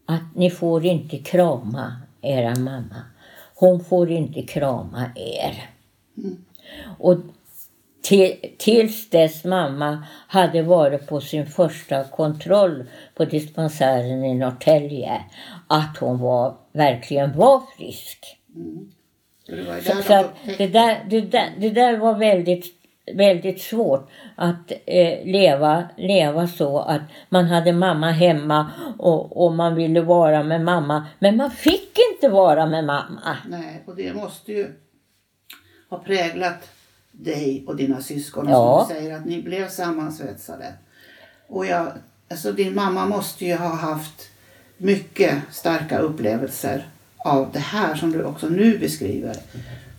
att 0.05 0.35
ni 0.35 0.49
får 0.49 0.85
inte 0.85 1.17
krama 1.17 1.95
era 2.21 2.55
mamma. 2.55 3.03
Hon 3.55 3.83
får 3.83 4.11
inte 4.11 4.41
krama 4.41 5.11
er. 5.15 5.69
Mm. 6.17 6.45
Och 6.97 7.17
till, 8.01 8.35
tills 8.57 9.09
dess 9.09 9.43
mamma 9.43 10.03
hade 10.27 10.61
varit 10.61 11.07
på 11.07 11.21
sin 11.21 11.45
första 11.45 12.03
kontroll 12.03 12.83
på 13.15 13.25
dispensären 13.25 14.25
i 14.25 14.33
Norrtälje 14.33 15.21
att 15.67 15.97
hon 15.97 16.19
var, 16.19 16.57
verkligen 16.71 17.37
var 17.37 17.63
frisk. 17.77 18.37
Mm. 18.55 18.91
Det 19.47 19.63
var 19.63 19.79
Så, 19.79 20.03
så 20.03 20.13
att 20.13 20.35
det, 20.57 20.67
där, 20.67 21.05
det, 21.09 21.21
där, 21.21 21.49
det 21.57 21.69
där 21.69 21.97
var 21.97 22.17
väldigt, 22.17 22.65
väldigt 23.15 23.61
svårt 23.61 24.09
att 24.35 24.71
eh, 24.85 25.25
leva, 25.25 25.83
leva 25.97 26.47
så 26.47 26.79
att 26.79 27.01
man 27.29 27.45
hade 27.45 27.73
mamma 27.73 28.11
hemma 28.11 28.71
och, 28.99 29.45
och 29.45 29.53
man 29.53 29.75
ville 29.75 30.01
vara 30.01 30.43
med 30.43 30.61
mamma. 30.61 31.07
Men 31.19 31.37
man 31.37 31.51
fick 31.51 31.97
inte 32.13 32.29
vara 32.29 32.65
med 32.65 32.85
mamma. 32.85 33.37
Nej, 33.47 33.83
och 33.85 33.95
det 33.95 34.13
måste 34.13 34.51
ju 34.51 34.73
ha 35.89 35.97
präglat 35.97 36.69
dig 37.11 37.63
och 37.67 37.75
dina 37.75 38.01
syskon. 38.01 38.47
Och 38.47 38.53
Ja. 38.53 38.85
Som 38.87 38.95
du 38.95 39.01
säger 39.01 39.17
att 39.17 39.25
ni 39.25 39.41
blev 39.41 39.67
sammansvetsade. 39.67 40.73
Och 41.47 41.65
jag, 41.65 41.87
alltså 42.29 42.51
din 42.51 42.75
mamma 42.75 43.05
måste 43.05 43.45
ju 43.45 43.55
ha 43.55 43.75
haft 43.75 44.29
mycket 44.77 45.35
starka 45.51 45.99
upplevelser 45.99 46.85
av 47.17 47.49
det 47.53 47.59
här 47.59 47.95
som 47.95 48.11
du 48.11 48.23
också 48.23 48.49
nu 48.49 48.77
beskriver. 48.77 49.35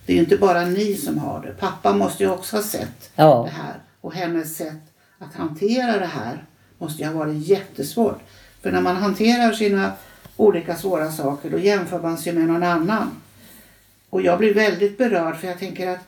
Det 0.05 0.11
är 0.13 0.15
ju 0.15 0.21
inte 0.23 0.37
bara 0.37 0.65
ni 0.65 0.95
som 0.95 1.17
har 1.17 1.41
det. 1.41 1.51
Pappa 1.59 1.93
måste 1.93 2.23
ju 2.23 2.29
också 2.29 2.55
ha 2.55 2.63
sett 2.63 3.11
Ja. 3.15 3.43
det 3.45 3.51
här. 3.61 3.73
Och 4.01 4.13
hennes 4.13 4.55
sätt 4.57 4.81
att 5.19 5.33
hantera 5.33 5.99
det 5.99 6.05
här 6.05 6.43
måste 6.77 7.01
ju 7.03 7.07
ha 7.09 7.15
varit 7.19 7.47
jättesvårt. 7.47 8.19
För 8.61 8.71
när 8.71 8.81
man 8.81 8.95
hanterar 8.95 9.51
sina 9.53 9.91
olika 10.37 10.75
svåra 10.75 11.11
saker 11.11 11.49
då 11.49 11.59
jämför 11.59 12.01
man 12.01 12.17
sig 12.17 12.33
med 12.33 12.47
någon 12.47 12.63
annan. 12.63 13.09
Och 14.09 14.21
jag 14.21 14.39
blir 14.39 14.53
väldigt 14.53 14.97
berörd 14.97 15.37
för 15.37 15.47
jag 15.47 15.59
tänker 15.59 15.89
att 15.89 15.99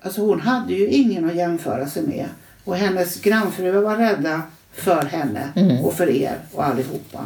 alltså 0.00 0.20
hon 0.20 0.40
hade 0.40 0.72
ju 0.74 0.86
ingen 0.88 1.30
att 1.30 1.34
jämföra 1.36 1.86
sig 1.88 2.02
med. 2.02 2.26
Och 2.64 2.76
hennes 2.76 3.20
grannfruar 3.20 3.82
var 3.82 3.96
rädda 3.96 4.42
för 4.72 5.02
henne 5.02 5.48
och 5.84 5.94
för 5.94 6.10
er 6.10 6.38
och 6.52 6.64
allihopa. 6.64 7.24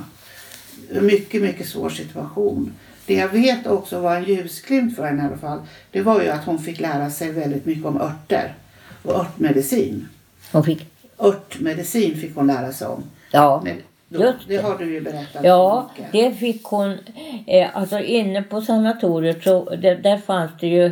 Mycket, 1.01 1.43
mycket 1.43 1.69
svår 1.69 1.91
situation. 1.91 2.73
Det 3.07 3.15
jag 3.15 3.29
vet 3.29 3.67
också 3.67 4.01
var 4.01 4.17
en 4.17 4.25
ljusglimt 4.25 4.97
för 4.97 5.05
henne 5.07 5.23
i 5.23 5.27
alla 5.27 5.37
fall. 5.37 5.59
Det 5.91 6.03
var 6.03 6.23
ju 6.23 6.29
att 6.29 6.45
hon 6.45 6.59
fick 6.59 6.81
lära 6.81 7.11
sig 7.11 7.33
väldigt 7.33 7.67
mycket 7.67 7.85
om 7.85 8.01
örter 8.01 8.55
och 9.03 9.15
örtmedicin. 9.15 10.09
Hon 10.53 10.65
fick, 10.65 10.87
Örtmedicin 11.19 12.17
fick 12.17 12.35
hon 12.37 12.47
lära 12.47 12.73
sig 12.73 12.89
om. 12.89 13.03
ja, 13.31 13.63
Men 13.65 13.77
då, 14.09 14.21
just 14.25 14.49
det 14.49 14.57
det. 14.57 14.63
har 14.63 14.79
du 14.79 14.93
ju 14.95 15.01
berättat 15.01 15.45
Ja, 15.45 15.91
det 16.13 16.33
fick 16.33 16.65
hon. 16.65 16.99
Eh, 17.47 17.77
alltså 17.77 17.99
inne 18.01 18.43
på 18.43 18.61
sanatoriet 18.61 19.45
så 19.45 19.75
det, 19.77 19.95
där 19.95 20.19
fanns 20.19 20.51
det 20.61 20.67
ju 20.67 20.85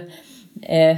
eh, 0.62 0.96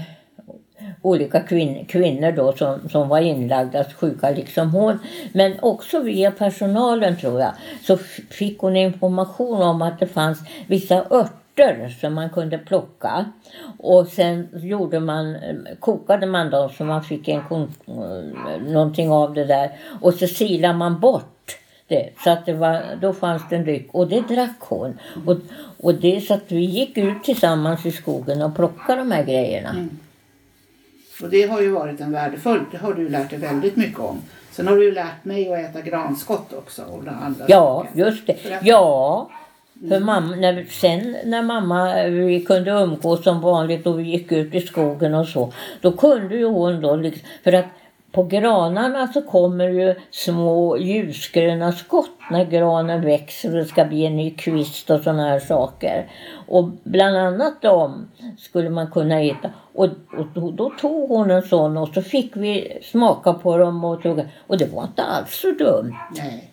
olika 1.03 1.41
kvin, 1.41 1.87
kvinnor 1.89 2.33
då 2.33 2.53
som, 2.53 2.89
som 2.89 3.09
var 3.09 3.19
inlagda 3.19 3.85
sjuka 3.85 4.31
liksom 4.31 4.71
hon. 4.71 4.99
Men 5.33 5.61
också 5.61 6.01
via 6.01 6.31
personalen 6.31 7.17
tror 7.17 7.41
jag 7.41 7.53
så 7.83 7.97
fick 8.31 8.59
hon 8.59 8.77
information 8.77 9.63
om 9.63 9.83
att 9.83 10.01
det 10.01 10.07
fanns 10.07 10.39
vissa 10.67 11.05
örter 11.11 11.97
som 12.01 12.15
man 12.15 12.31
kunde 12.31 12.59
plocka. 12.59 13.25
Och 13.79 14.07
sen 14.07 14.49
gjorde 14.53 15.01
man, 15.01 15.37
kokade 15.81 16.27
man 16.27 16.51
dem 16.51 16.71
så 16.71 16.85
man 16.85 17.05
fick 17.05 17.29
en, 17.29 17.43
någonting 18.67 19.11
av 19.11 19.35
det 19.35 19.45
där. 19.45 19.71
Och 20.01 20.15
så 20.15 20.27
silade 20.27 20.75
man 20.75 21.01
bort 21.01 21.57
det. 21.89 22.11
Så 22.25 22.31
att 22.31 22.47
det 22.47 22.53
var, 22.53 22.83
då 23.01 23.13
fanns 23.13 23.43
det 23.51 23.57
en 23.57 23.65
dryck 23.65 23.89
och 23.93 24.09
det 24.09 24.21
drack 24.21 24.59
hon. 24.61 24.99
Och, 25.27 25.37
och 25.81 25.95
det 25.95 26.21
så 26.21 26.35
att 26.35 26.53
vi 26.53 26.65
gick 26.65 26.99
ut 26.99 27.25
tillsammans 27.25 27.87
i 27.87 27.91
skogen 27.91 28.43
och 28.43 28.57
plockade 28.57 28.99
de 29.01 29.11
här 29.11 29.25
grejerna. 29.25 29.71
Mm. 29.71 29.99
Och 31.23 31.29
det 31.31 31.43
har 31.43 31.61
ju 31.61 31.69
varit 31.71 32.01
en 32.01 32.13
värdefull, 32.13 32.61
det 32.71 32.77
har 32.79 32.95
du 32.95 33.09
lärt 33.09 33.31
dig 33.31 33.39
väldigt 33.39 33.77
mycket 33.77 34.01
om. 34.01 34.23
Sen 34.51 34.69
har 34.69 34.77
du 34.77 34.85
ju 34.85 34.93
lärt 34.93 35.25
mig 35.25 35.53
att 35.53 35.59
äta 35.71 35.81
granskott 35.81 36.53
också. 36.53 36.83
Och 36.83 36.99
andra 37.23 37.45
Ja, 37.49 37.85
saker. 37.87 37.99
just 38.01 38.27
det. 38.27 38.33
Att- 38.33 38.67
Ja. 38.67 39.31
För 39.89 40.01
mamma, 40.01 40.37
när, 40.37 40.65
sen 40.71 41.17
när 41.25 41.43
mamma, 41.43 42.05
vi 42.05 42.45
kunde 42.45 42.71
umgås 42.71 43.25
som 43.25 43.41
vanligt 43.41 43.87
och 43.87 43.99
vi 43.99 44.03
gick 44.03 44.33
ut 44.33 44.55
i 44.55 44.61
skogen 44.61 45.15
och 45.15 45.29
så. 45.29 45.53
Då 45.81 45.93
kunde 45.93 46.37
ju 46.37 46.45
hon 46.47 46.81
då, 46.81 46.97
liksom, 46.97 47.29
för 47.45 47.53
att 47.53 47.65
på 48.13 48.23
granarna 48.23 49.07
så 49.13 49.23
kommer 49.23 49.69
ju 49.69 49.95
små 50.11 50.77
ljusgröna 50.77 51.73
skott 51.73 52.19
när 52.31 52.45
granen 52.45 53.01
växer 53.01 53.49
och 53.49 53.57
det 53.57 53.65
ska 53.65 53.85
bli 53.85 54.07
en 54.07 54.17
ny 54.17 54.31
kvist 54.31 54.91
och 54.91 55.01
sådana 55.01 55.29
här 55.29 55.39
saker. 55.39 56.11
Och 56.49 56.69
bland 56.85 57.17
annat 57.17 57.63
dem 57.63 58.09
skulle 58.39 58.71
man 58.71 58.91
kunna 58.91 59.21
äta. 59.21 59.51
Och, 59.75 59.85
och 60.19 60.27
då, 60.35 60.51
då 60.51 60.71
tog 60.71 61.09
hon 61.09 61.31
en 61.31 61.43
sån 61.43 61.77
och 61.77 61.89
så 61.89 62.03
fick 62.03 62.37
vi 62.37 62.79
smaka 62.83 63.33
på 63.33 63.57
dem 63.59 63.85
och, 63.85 64.03
tog, 64.03 64.23
och 64.47 64.59
det 64.59 64.73
var 64.73 64.83
inte 64.85 65.03
alls 65.03 65.41
så 65.41 65.51
dumt. 65.53 65.97
Nej. 66.17 66.49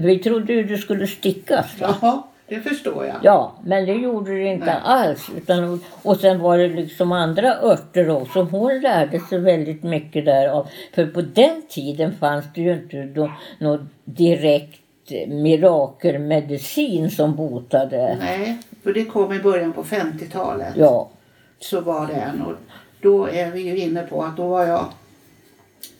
Vi 0.00 0.18
trodde 0.18 0.52
ju 0.52 0.64
du 0.64 0.78
skulle 0.78 1.06
stickas. 1.06 1.80
Va? 1.80 1.96
Jaha, 2.00 2.22
det 2.50 2.60
förstår 2.60 3.06
jag. 3.06 3.16
Ja, 3.22 3.52
men 3.64 3.86
det 3.86 3.92
gjorde 3.92 4.30
det 4.32 4.44
inte 4.44 4.66
Nej. 4.66 4.80
alls. 4.84 5.30
Utan, 5.36 5.80
och 6.02 6.16
sen 6.16 6.38
var 6.40 6.58
det 6.58 6.68
liksom 6.68 7.12
andra 7.12 7.54
örter 7.56 8.10
också. 8.10 8.42
Hon 8.42 8.80
lärde 8.80 9.20
sig 9.20 9.38
väldigt 9.38 9.82
mycket 9.82 10.24
därav. 10.24 10.68
För 10.94 11.06
på 11.06 11.20
den 11.22 11.62
tiden 11.68 12.14
fanns 12.20 12.44
det 12.54 12.60
ju 12.60 12.72
inte 12.72 13.02
då, 13.02 13.30
något 13.58 13.80
direkt 14.04 14.80
mirakelmedicin 15.28 17.10
som 17.10 17.36
botade. 17.36 18.16
Nej, 18.20 18.58
för 18.82 18.92
det 18.92 19.04
kom 19.04 19.32
i 19.32 19.38
början 19.38 19.72
på 19.72 19.82
50-talet. 19.84 20.72
Ja, 20.76 21.10
Så 21.58 21.80
var 21.80 22.06
det 22.06 22.12
en. 22.12 22.42
Och 22.42 22.54
då 23.00 23.26
är 23.28 23.50
vi 23.50 23.60
ju 23.60 23.78
inne 23.78 24.02
på 24.02 24.22
att 24.22 24.36
då 24.36 24.48
var 24.48 24.66
jag 24.66 24.84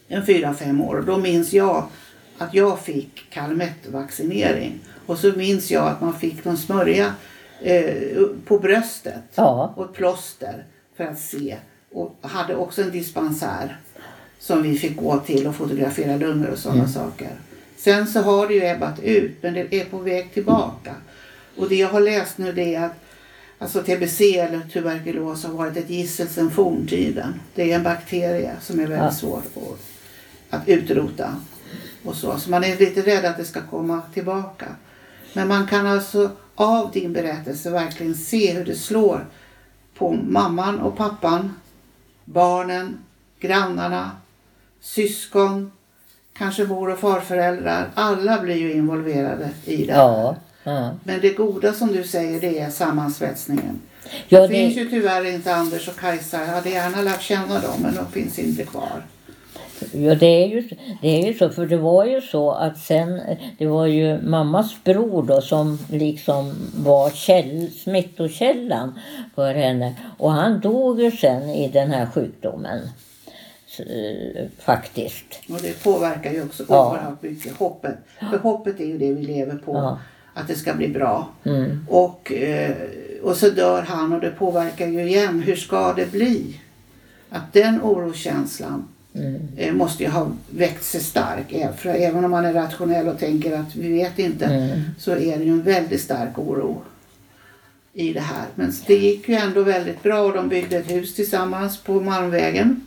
en 0.09 0.27
fyra 0.27 0.55
fem 0.55 0.81
år. 0.81 0.95
Och 0.99 1.05
då 1.05 1.17
minns 1.17 1.53
jag 1.53 1.85
att 2.39 2.55
jag 2.55 2.81
fick 2.81 3.31
Calmette-vaccinering. 3.33 4.73
Och 5.11 5.19
så 5.19 5.33
minns 5.37 5.71
jag 5.71 5.87
att 5.89 6.01
man 6.01 6.19
fick 6.19 6.45
någon 6.45 6.57
smörja 6.57 7.15
eh, 7.63 7.95
på 8.45 8.59
bröstet. 8.59 9.23
ja, 9.35 9.73
och 9.77 9.85
ett 9.85 9.93
plåster 9.93 10.65
för 10.97 11.05
att 11.05 11.19
se. 11.19 11.57
Och 11.93 12.17
hade 12.23 12.57
också 12.57 12.83
en 12.83 12.91
dispenser 12.91 13.77
som 14.39 14.63
vi 14.63 14.79
fick 14.79 14.97
gå 14.97 15.19
till 15.19 15.47
och 15.47 15.55
fotografera 15.57 16.17
lungor 16.17 16.51
och 16.51 16.59
sådana 16.59 16.89
saker. 16.89 17.29
Sen 17.77 18.07
så 18.07 18.21
har 18.21 18.49
det 18.49 18.55
ju 18.55 18.65
ebbat 18.67 19.01
ut 19.01 19.33
men 19.43 19.55
det 19.55 19.75
är 19.75 19.85
på 19.85 19.99
väg 19.99 20.35
tillbaka. 20.35 20.95
Och 21.57 21.69
det 21.69 21.77
jag 21.77 21.89
har 21.89 22.01
läst 22.01 22.39
nu 22.39 22.53
det 22.53 22.75
är 22.75 22.85
att 22.85 22.95
alltså 23.59 23.83
TBC 23.83 24.21
eller 24.39 24.61
tuberkulos 24.73 25.45
har 25.45 25.53
varit 25.53 25.77
ett 25.77 25.91
gissel 25.91 26.29
sedan 26.29 26.51
forntiden. 26.51 27.41
Det 27.55 27.73
är 27.73 27.77
en 27.77 27.83
bakterie 27.83 28.53
som 28.61 28.77
är 28.81 28.87
väldigt 28.87 28.99
Ja. 28.99 29.11
svår 29.13 29.39
att, 30.51 30.61
att 30.61 30.69
utrota. 30.69 31.37
Och 32.05 32.15
så. 32.17 32.39
så 32.39 32.51
man 32.51 32.65
är 32.65 32.77
lite 32.77 33.01
rädd 33.03 33.25
att 33.25 33.37
det 33.37 33.45
ska 33.45 33.61
komma 33.71 34.03
tillbaka. 34.15 34.67
Men 35.33 35.49
man 35.49 35.67
kan 35.67 35.87
alltså 35.87 36.31
av 36.55 36.91
din 36.91 37.13
berättelse 37.13 37.71
verkligen 37.71 38.15
se 38.15 38.53
hur 38.53 38.65
det 38.65 38.77
slår 38.77 39.27
på 39.95 40.13
mamman 40.13 40.79
och 40.81 40.97
pappan, 40.97 41.55
barnen, 42.25 42.99
grannarna, 43.41 44.11
syskon, 44.81 45.73
kanske 46.33 46.65
mor 46.65 46.91
och 46.91 46.99
farföräldrar. 46.99 47.91
Alla 47.95 48.41
blir 48.41 48.57
ju 48.57 48.73
involverade 48.73 49.51
i 49.65 49.85
det 49.87 49.93
ja. 49.93 50.37
ja. 50.65 50.97
Men 51.05 51.21
det 51.21 51.31
goda 51.31 51.73
som 51.73 51.93
du 51.93 52.05
säger 52.05 52.41
det 52.41 52.59
är 52.59 52.71
sammansvetsningen. 52.71 53.81
ja 54.29 54.41
det 54.41 54.49
finns 54.49 54.75
det, 54.75 54.81
ju 54.81 54.91
tyvärr 54.91 55.25
inte 55.25 55.55
Anders 55.55 55.89
och 55.89 55.97
Kajsa. 55.97 56.41
Jag 56.41 56.47
hade 56.47 56.71
gärna 56.71 57.03
lärt 57.03 57.23
känna 57.23 57.61
dem 57.61 57.83
men 57.83 57.95
de 57.95 58.07
finns 58.13 58.39
inte 58.39 58.65
kvar. 58.65 59.03
Ja, 59.93 60.15
det 60.15 60.27
är, 60.45 60.47
ju, 60.49 60.69
det 61.03 61.09
är 61.23 61.27
ju 61.27 61.35
så. 61.39 61.49
För 61.51 61.67
det 61.67 61.77
var 61.77 62.05
ju 62.05 62.21
så 62.21 62.51
att 62.51 62.79
sen, 62.79 63.21
det 63.59 63.67
var 63.67 63.87
ju 63.87 64.23
mammas 64.23 64.85
bror 64.85 65.23
då 65.23 65.41
som 65.41 65.79
liksom 65.91 66.55
var 66.77 67.11
käll, 67.11 67.71
smittokällan 67.71 68.99
för 69.35 69.55
henne. 69.55 69.95
Och 70.19 70.33
han 70.33 70.61
dog 70.61 71.01
ju 71.01 71.11
sen 71.11 71.43
i 71.51 71.69
den 71.69 71.91
här 71.91 72.07
sjukdomen. 72.07 72.81
Så, 73.67 73.83
eh, 73.83 74.47
faktiskt. 74.59 75.41
Och 75.49 75.59
det 75.63 75.83
påverkar 75.85 76.33
ju 76.33 76.43
också 76.43 76.65
Ja. 76.69 76.91
oerhört 76.91 77.23
mycket. 77.23 77.57
Hoppet. 77.57 77.97
För 78.31 78.39
hoppet 78.39 78.81
är 78.81 78.85
ju 78.85 78.99
det 78.99 79.13
vi 79.13 79.23
lever 79.23 79.57
på. 79.57 79.73
Ja. 79.75 79.99
Att 80.35 80.49
det 80.49 80.55
ska 80.55 80.75
bli 80.75 80.89
bra. 80.89 81.29
Mm. 81.45 81.87
Och, 81.91 82.33
eh, 82.33 82.75
och 83.23 83.37
så 83.37 83.51
dör 83.51 83.83
han 83.83 84.13
och 84.13 84.21
det 84.21 84.31
påverkar 84.31 84.87
ju 84.87 85.03
igen. 85.03 85.41
Hur 85.47 85.57
ska 85.57 85.93
det 85.93 86.13
bli? 86.13 86.61
Att 87.31 87.53
den 87.53 87.81
oroskänslan 87.83 88.89
Mm. 89.15 89.49
eh, 89.57 89.73
måste 89.73 90.03
ju 90.03 90.09
ha 90.11 90.31
växt 90.51 90.91
sig 90.91 91.01
stark. 91.01 91.53
Eh, 91.53 91.73
För 91.73 91.89
även 91.91 92.25
om 92.25 92.31
man 92.31 92.45
är 92.45 92.53
rationell 92.53 93.09
och 93.09 93.19
tänker 93.19 93.57
att 93.59 93.77
vi 93.77 93.93
vet 93.93 94.19
inte 94.19 94.45
Mm. 94.45 94.81
så 94.99 95.11
är 95.11 95.17
det 95.39 95.45
ju 95.45 95.51
en 95.51 95.63
väldigt 95.63 96.01
stark 96.01 96.39
oro 96.39 96.83
i 97.93 98.13
det 98.13 98.21
här. 98.21 98.45
Men 98.55 98.73
det 98.87 98.95
gick 98.95 99.29
ju 99.29 99.35
ändå 99.35 99.63
väldigt 99.63 100.03
bra 100.03 100.21
och 100.21 100.33
de 100.33 100.49
byggde 100.49 100.77
ett 100.77 100.91
hus 100.91 101.15
tillsammans 101.15 101.79
på 101.79 101.93
Malmvägen. 101.93 102.87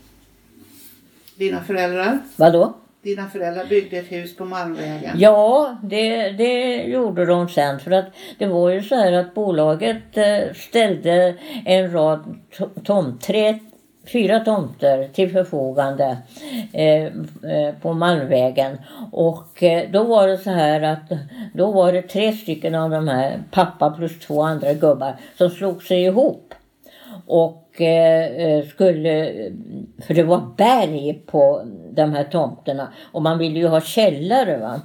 Dina 1.35 1.63
föräldrar. 1.63 2.19
Vadå? 2.35 2.73
Dina 3.01 3.29
föräldrar 3.29 3.65
byggde 3.65 3.97
ett 3.97 4.11
hus 4.11 4.35
på 4.35 4.45
Malmvägen. 4.45 5.15
Ja, 5.19 5.77
det, 5.83 6.29
det 6.29 6.83
gjorde 6.83 7.25
de 7.25 7.49
sen. 7.49 7.79
För 7.79 7.91
att 7.91 8.05
det 8.37 8.45
var 8.45 8.69
ju 8.69 8.81
så 8.83 8.95
här 8.95 9.11
att 9.13 9.33
bolaget 9.33 10.17
eh, 10.17 10.53
ställde 10.55 11.35
en 11.65 11.91
rad 11.91 12.35
to- 12.57 12.83
tom, 12.83 13.19
tre, 13.21 13.59
fyra 14.05 14.39
tomter 14.39 15.07
till 15.07 15.31
förfogande 15.31 16.17
eh, 16.73 17.03
eh, 17.03 17.73
på 17.81 17.93
Malmvägen. 17.93 18.77
Och 19.11 19.63
eh, 19.63 19.91
då 19.91 20.03
var 20.03 20.27
det 20.27 20.37
så 20.37 20.49
här 20.49 20.81
att 20.81 21.11
då 21.53 21.71
var 21.71 21.93
det 21.93 22.01
tre 22.01 22.31
stycken 22.31 22.75
av 22.75 22.89
de 22.89 23.07
här, 23.07 23.43
pappa 23.51 23.89
plus 23.89 24.19
två 24.19 24.41
andra 24.41 24.73
gubbar, 24.73 25.15
som 25.37 25.49
slog 25.49 25.83
sig 25.83 26.03
ihop. 26.03 26.53
och 27.25 27.81
eh, 27.81 28.25
eh 28.25 28.65
skulle, 28.65 29.33
för 30.07 30.13
det 30.13 30.23
var 30.23 30.41
berg 30.57 31.13
på 31.25 31.61
de 31.91 32.13
här 32.13 32.23
tomterna 32.23 32.87
och 33.11 33.21
man 33.21 33.37
ville 33.37 33.59
ju 33.59 33.67
ha 33.67 33.81
källare. 33.81 34.57
Va? 34.57 34.81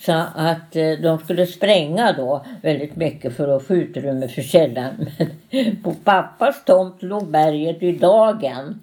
Så 0.00 0.12
att 0.34 0.76
eh, 0.76 0.90
de 1.02 1.18
skulle 1.18 1.46
spränga 1.46 2.12
då 2.12 2.44
väldigt 2.62 2.96
mycket 2.96 3.36
för 3.36 3.56
att 3.56 3.66
få 3.66 3.74
utrymme 3.74 4.28
för 4.28 4.42
källaren. 4.42 5.10
Men 5.50 5.82
på 5.82 5.94
pappas 6.04 6.64
tomt 6.64 7.02
låg 7.02 7.30
berget 7.30 7.82
i 7.82 7.92
dagen. 7.92 8.80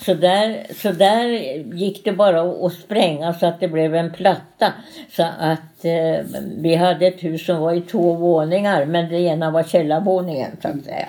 Så 0.00 0.14
där, 0.14 0.66
så 0.74 0.92
där 0.92 1.26
gick 1.74 2.04
det 2.04 2.12
bara 2.12 2.66
att 2.66 2.72
spränga 2.72 3.34
så 3.34 3.46
att 3.46 3.60
det 3.60 3.68
blev 3.68 3.94
en 3.94 4.12
platta. 4.12 4.72
Så 5.10 5.22
att 5.22 5.84
eh, 5.84 6.26
vi 6.58 6.74
hade 6.74 7.06
ett 7.06 7.24
hus 7.24 7.46
som 7.46 7.60
var 7.60 7.72
i 7.72 7.80
två 7.80 8.12
våningar 8.12 8.86
men 8.86 9.08
det 9.08 9.20
ena 9.20 9.50
var 9.50 9.62
källarvåningen 9.62 10.50
så 10.62 10.68
att 10.68 10.84
säga. 10.84 11.08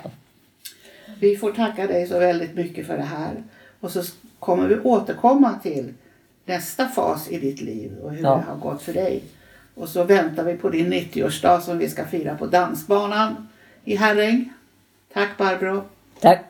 Vi 1.20 1.36
får 1.36 1.52
tacka 1.52 1.86
dig 1.86 2.06
så 2.06 2.18
väldigt 2.18 2.54
mycket 2.54 2.86
för 2.86 2.96
det 2.96 3.02
här. 3.02 3.42
Och 3.80 3.90
så 3.90 4.02
kommer 4.38 4.68
vi 4.68 4.78
återkomma 4.78 5.54
till 5.62 5.94
nästa 6.48 6.88
fas 6.88 7.28
i 7.30 7.38
ditt 7.38 7.60
liv 7.60 7.98
och 8.02 8.12
hur 8.12 8.22
Ja. 8.22 8.36
det 8.36 8.42
har 8.42 8.56
gått 8.56 8.82
för 8.82 8.92
dig. 8.92 9.24
Och 9.74 9.88
så 9.88 10.04
väntar 10.04 10.44
vi 10.44 10.56
på 10.56 10.70
din 10.70 10.92
90-årsdag 10.92 11.60
som 11.60 11.78
vi 11.78 11.88
ska 11.88 12.04
fira 12.04 12.36
på 12.36 12.46
dansbanan 12.46 13.48
i 13.84 13.96
Herräng. 13.96 14.52
Tack 15.12 15.38
Barbro. 15.38 15.82
Tack! 16.20 16.44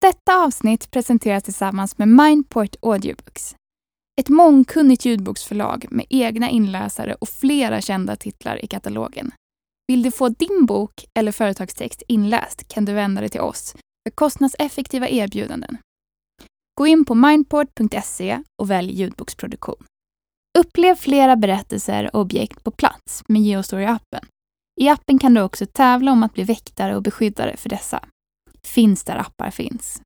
Detta 0.00 0.36
avsnitt 0.44 0.90
presenteras 0.90 1.42
tillsammans 1.44 1.98
med 1.98 2.08
Mindport 2.08 2.76
Audiobooks. 2.82 3.56
Ett 4.20 4.28
mångkunnigt 4.28 5.04
ljudboksförlag 5.04 5.86
med 5.90 6.06
egna 6.10 6.50
inläsare 6.50 7.14
och 7.14 7.28
flera 7.28 7.80
kända 7.80 8.16
titlar 8.16 8.64
i 8.64 8.66
katalogen. 8.66 9.30
Vill 9.86 10.02
du 10.02 10.10
få 10.10 10.28
din 10.28 10.66
bok 10.66 11.04
eller 11.14 11.32
företagstext 11.32 12.02
inläst 12.08 12.68
kan 12.68 12.84
du 12.84 12.92
vända 12.92 13.20
dig 13.20 13.30
till 13.30 13.40
oss 13.40 13.74
för 14.08 14.10
kostnadseffektiva 14.14 15.08
erbjudanden. 15.08 15.78
Gå 16.80 16.86
in 16.86 17.04
på 17.04 17.14
mindport.se 17.14 18.42
och 18.62 18.70
välj 18.70 18.92
ljudboksproduktion. 18.92 19.84
Upplev 20.58 20.94
flera 20.94 21.36
berättelser 21.36 22.10
och 22.16 22.20
objekt 22.20 22.64
på 22.64 22.70
plats 22.70 23.22
med 23.28 23.42
Geostory-appen. 23.42 24.24
I 24.80 24.88
appen 24.88 25.18
kan 25.18 25.34
du 25.34 25.40
också 25.40 25.66
tävla 25.66 26.12
om 26.12 26.22
att 26.22 26.34
bli 26.34 26.44
väktare 26.44 26.96
och 26.96 27.02
beskyddare 27.02 27.56
för 27.56 27.68
dessa. 27.68 28.04
Finns 28.66 29.04
där 29.04 29.16
appar 29.16 29.50
finns. 29.50 30.02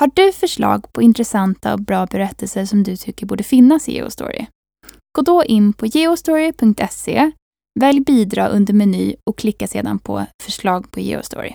Har 0.00 0.10
du 0.14 0.32
förslag 0.32 0.92
på 0.92 1.02
intressanta 1.02 1.72
och 1.72 1.80
bra 1.80 2.06
berättelser 2.06 2.64
som 2.64 2.82
du 2.82 2.96
tycker 2.96 3.26
borde 3.26 3.44
finnas 3.44 3.88
i 3.88 3.92
Geostory? 3.94 4.46
Gå 5.18 5.22
då 5.22 5.44
in 5.44 5.72
på 5.72 5.86
geostory.se, 5.86 7.30
välj 7.80 8.00
bidra 8.00 8.48
under 8.48 8.74
meny 8.74 9.14
och 9.30 9.38
klicka 9.38 9.66
sedan 9.66 9.98
på 9.98 10.26
förslag 10.42 10.90
på 10.90 11.00
Geostory. 11.00 11.54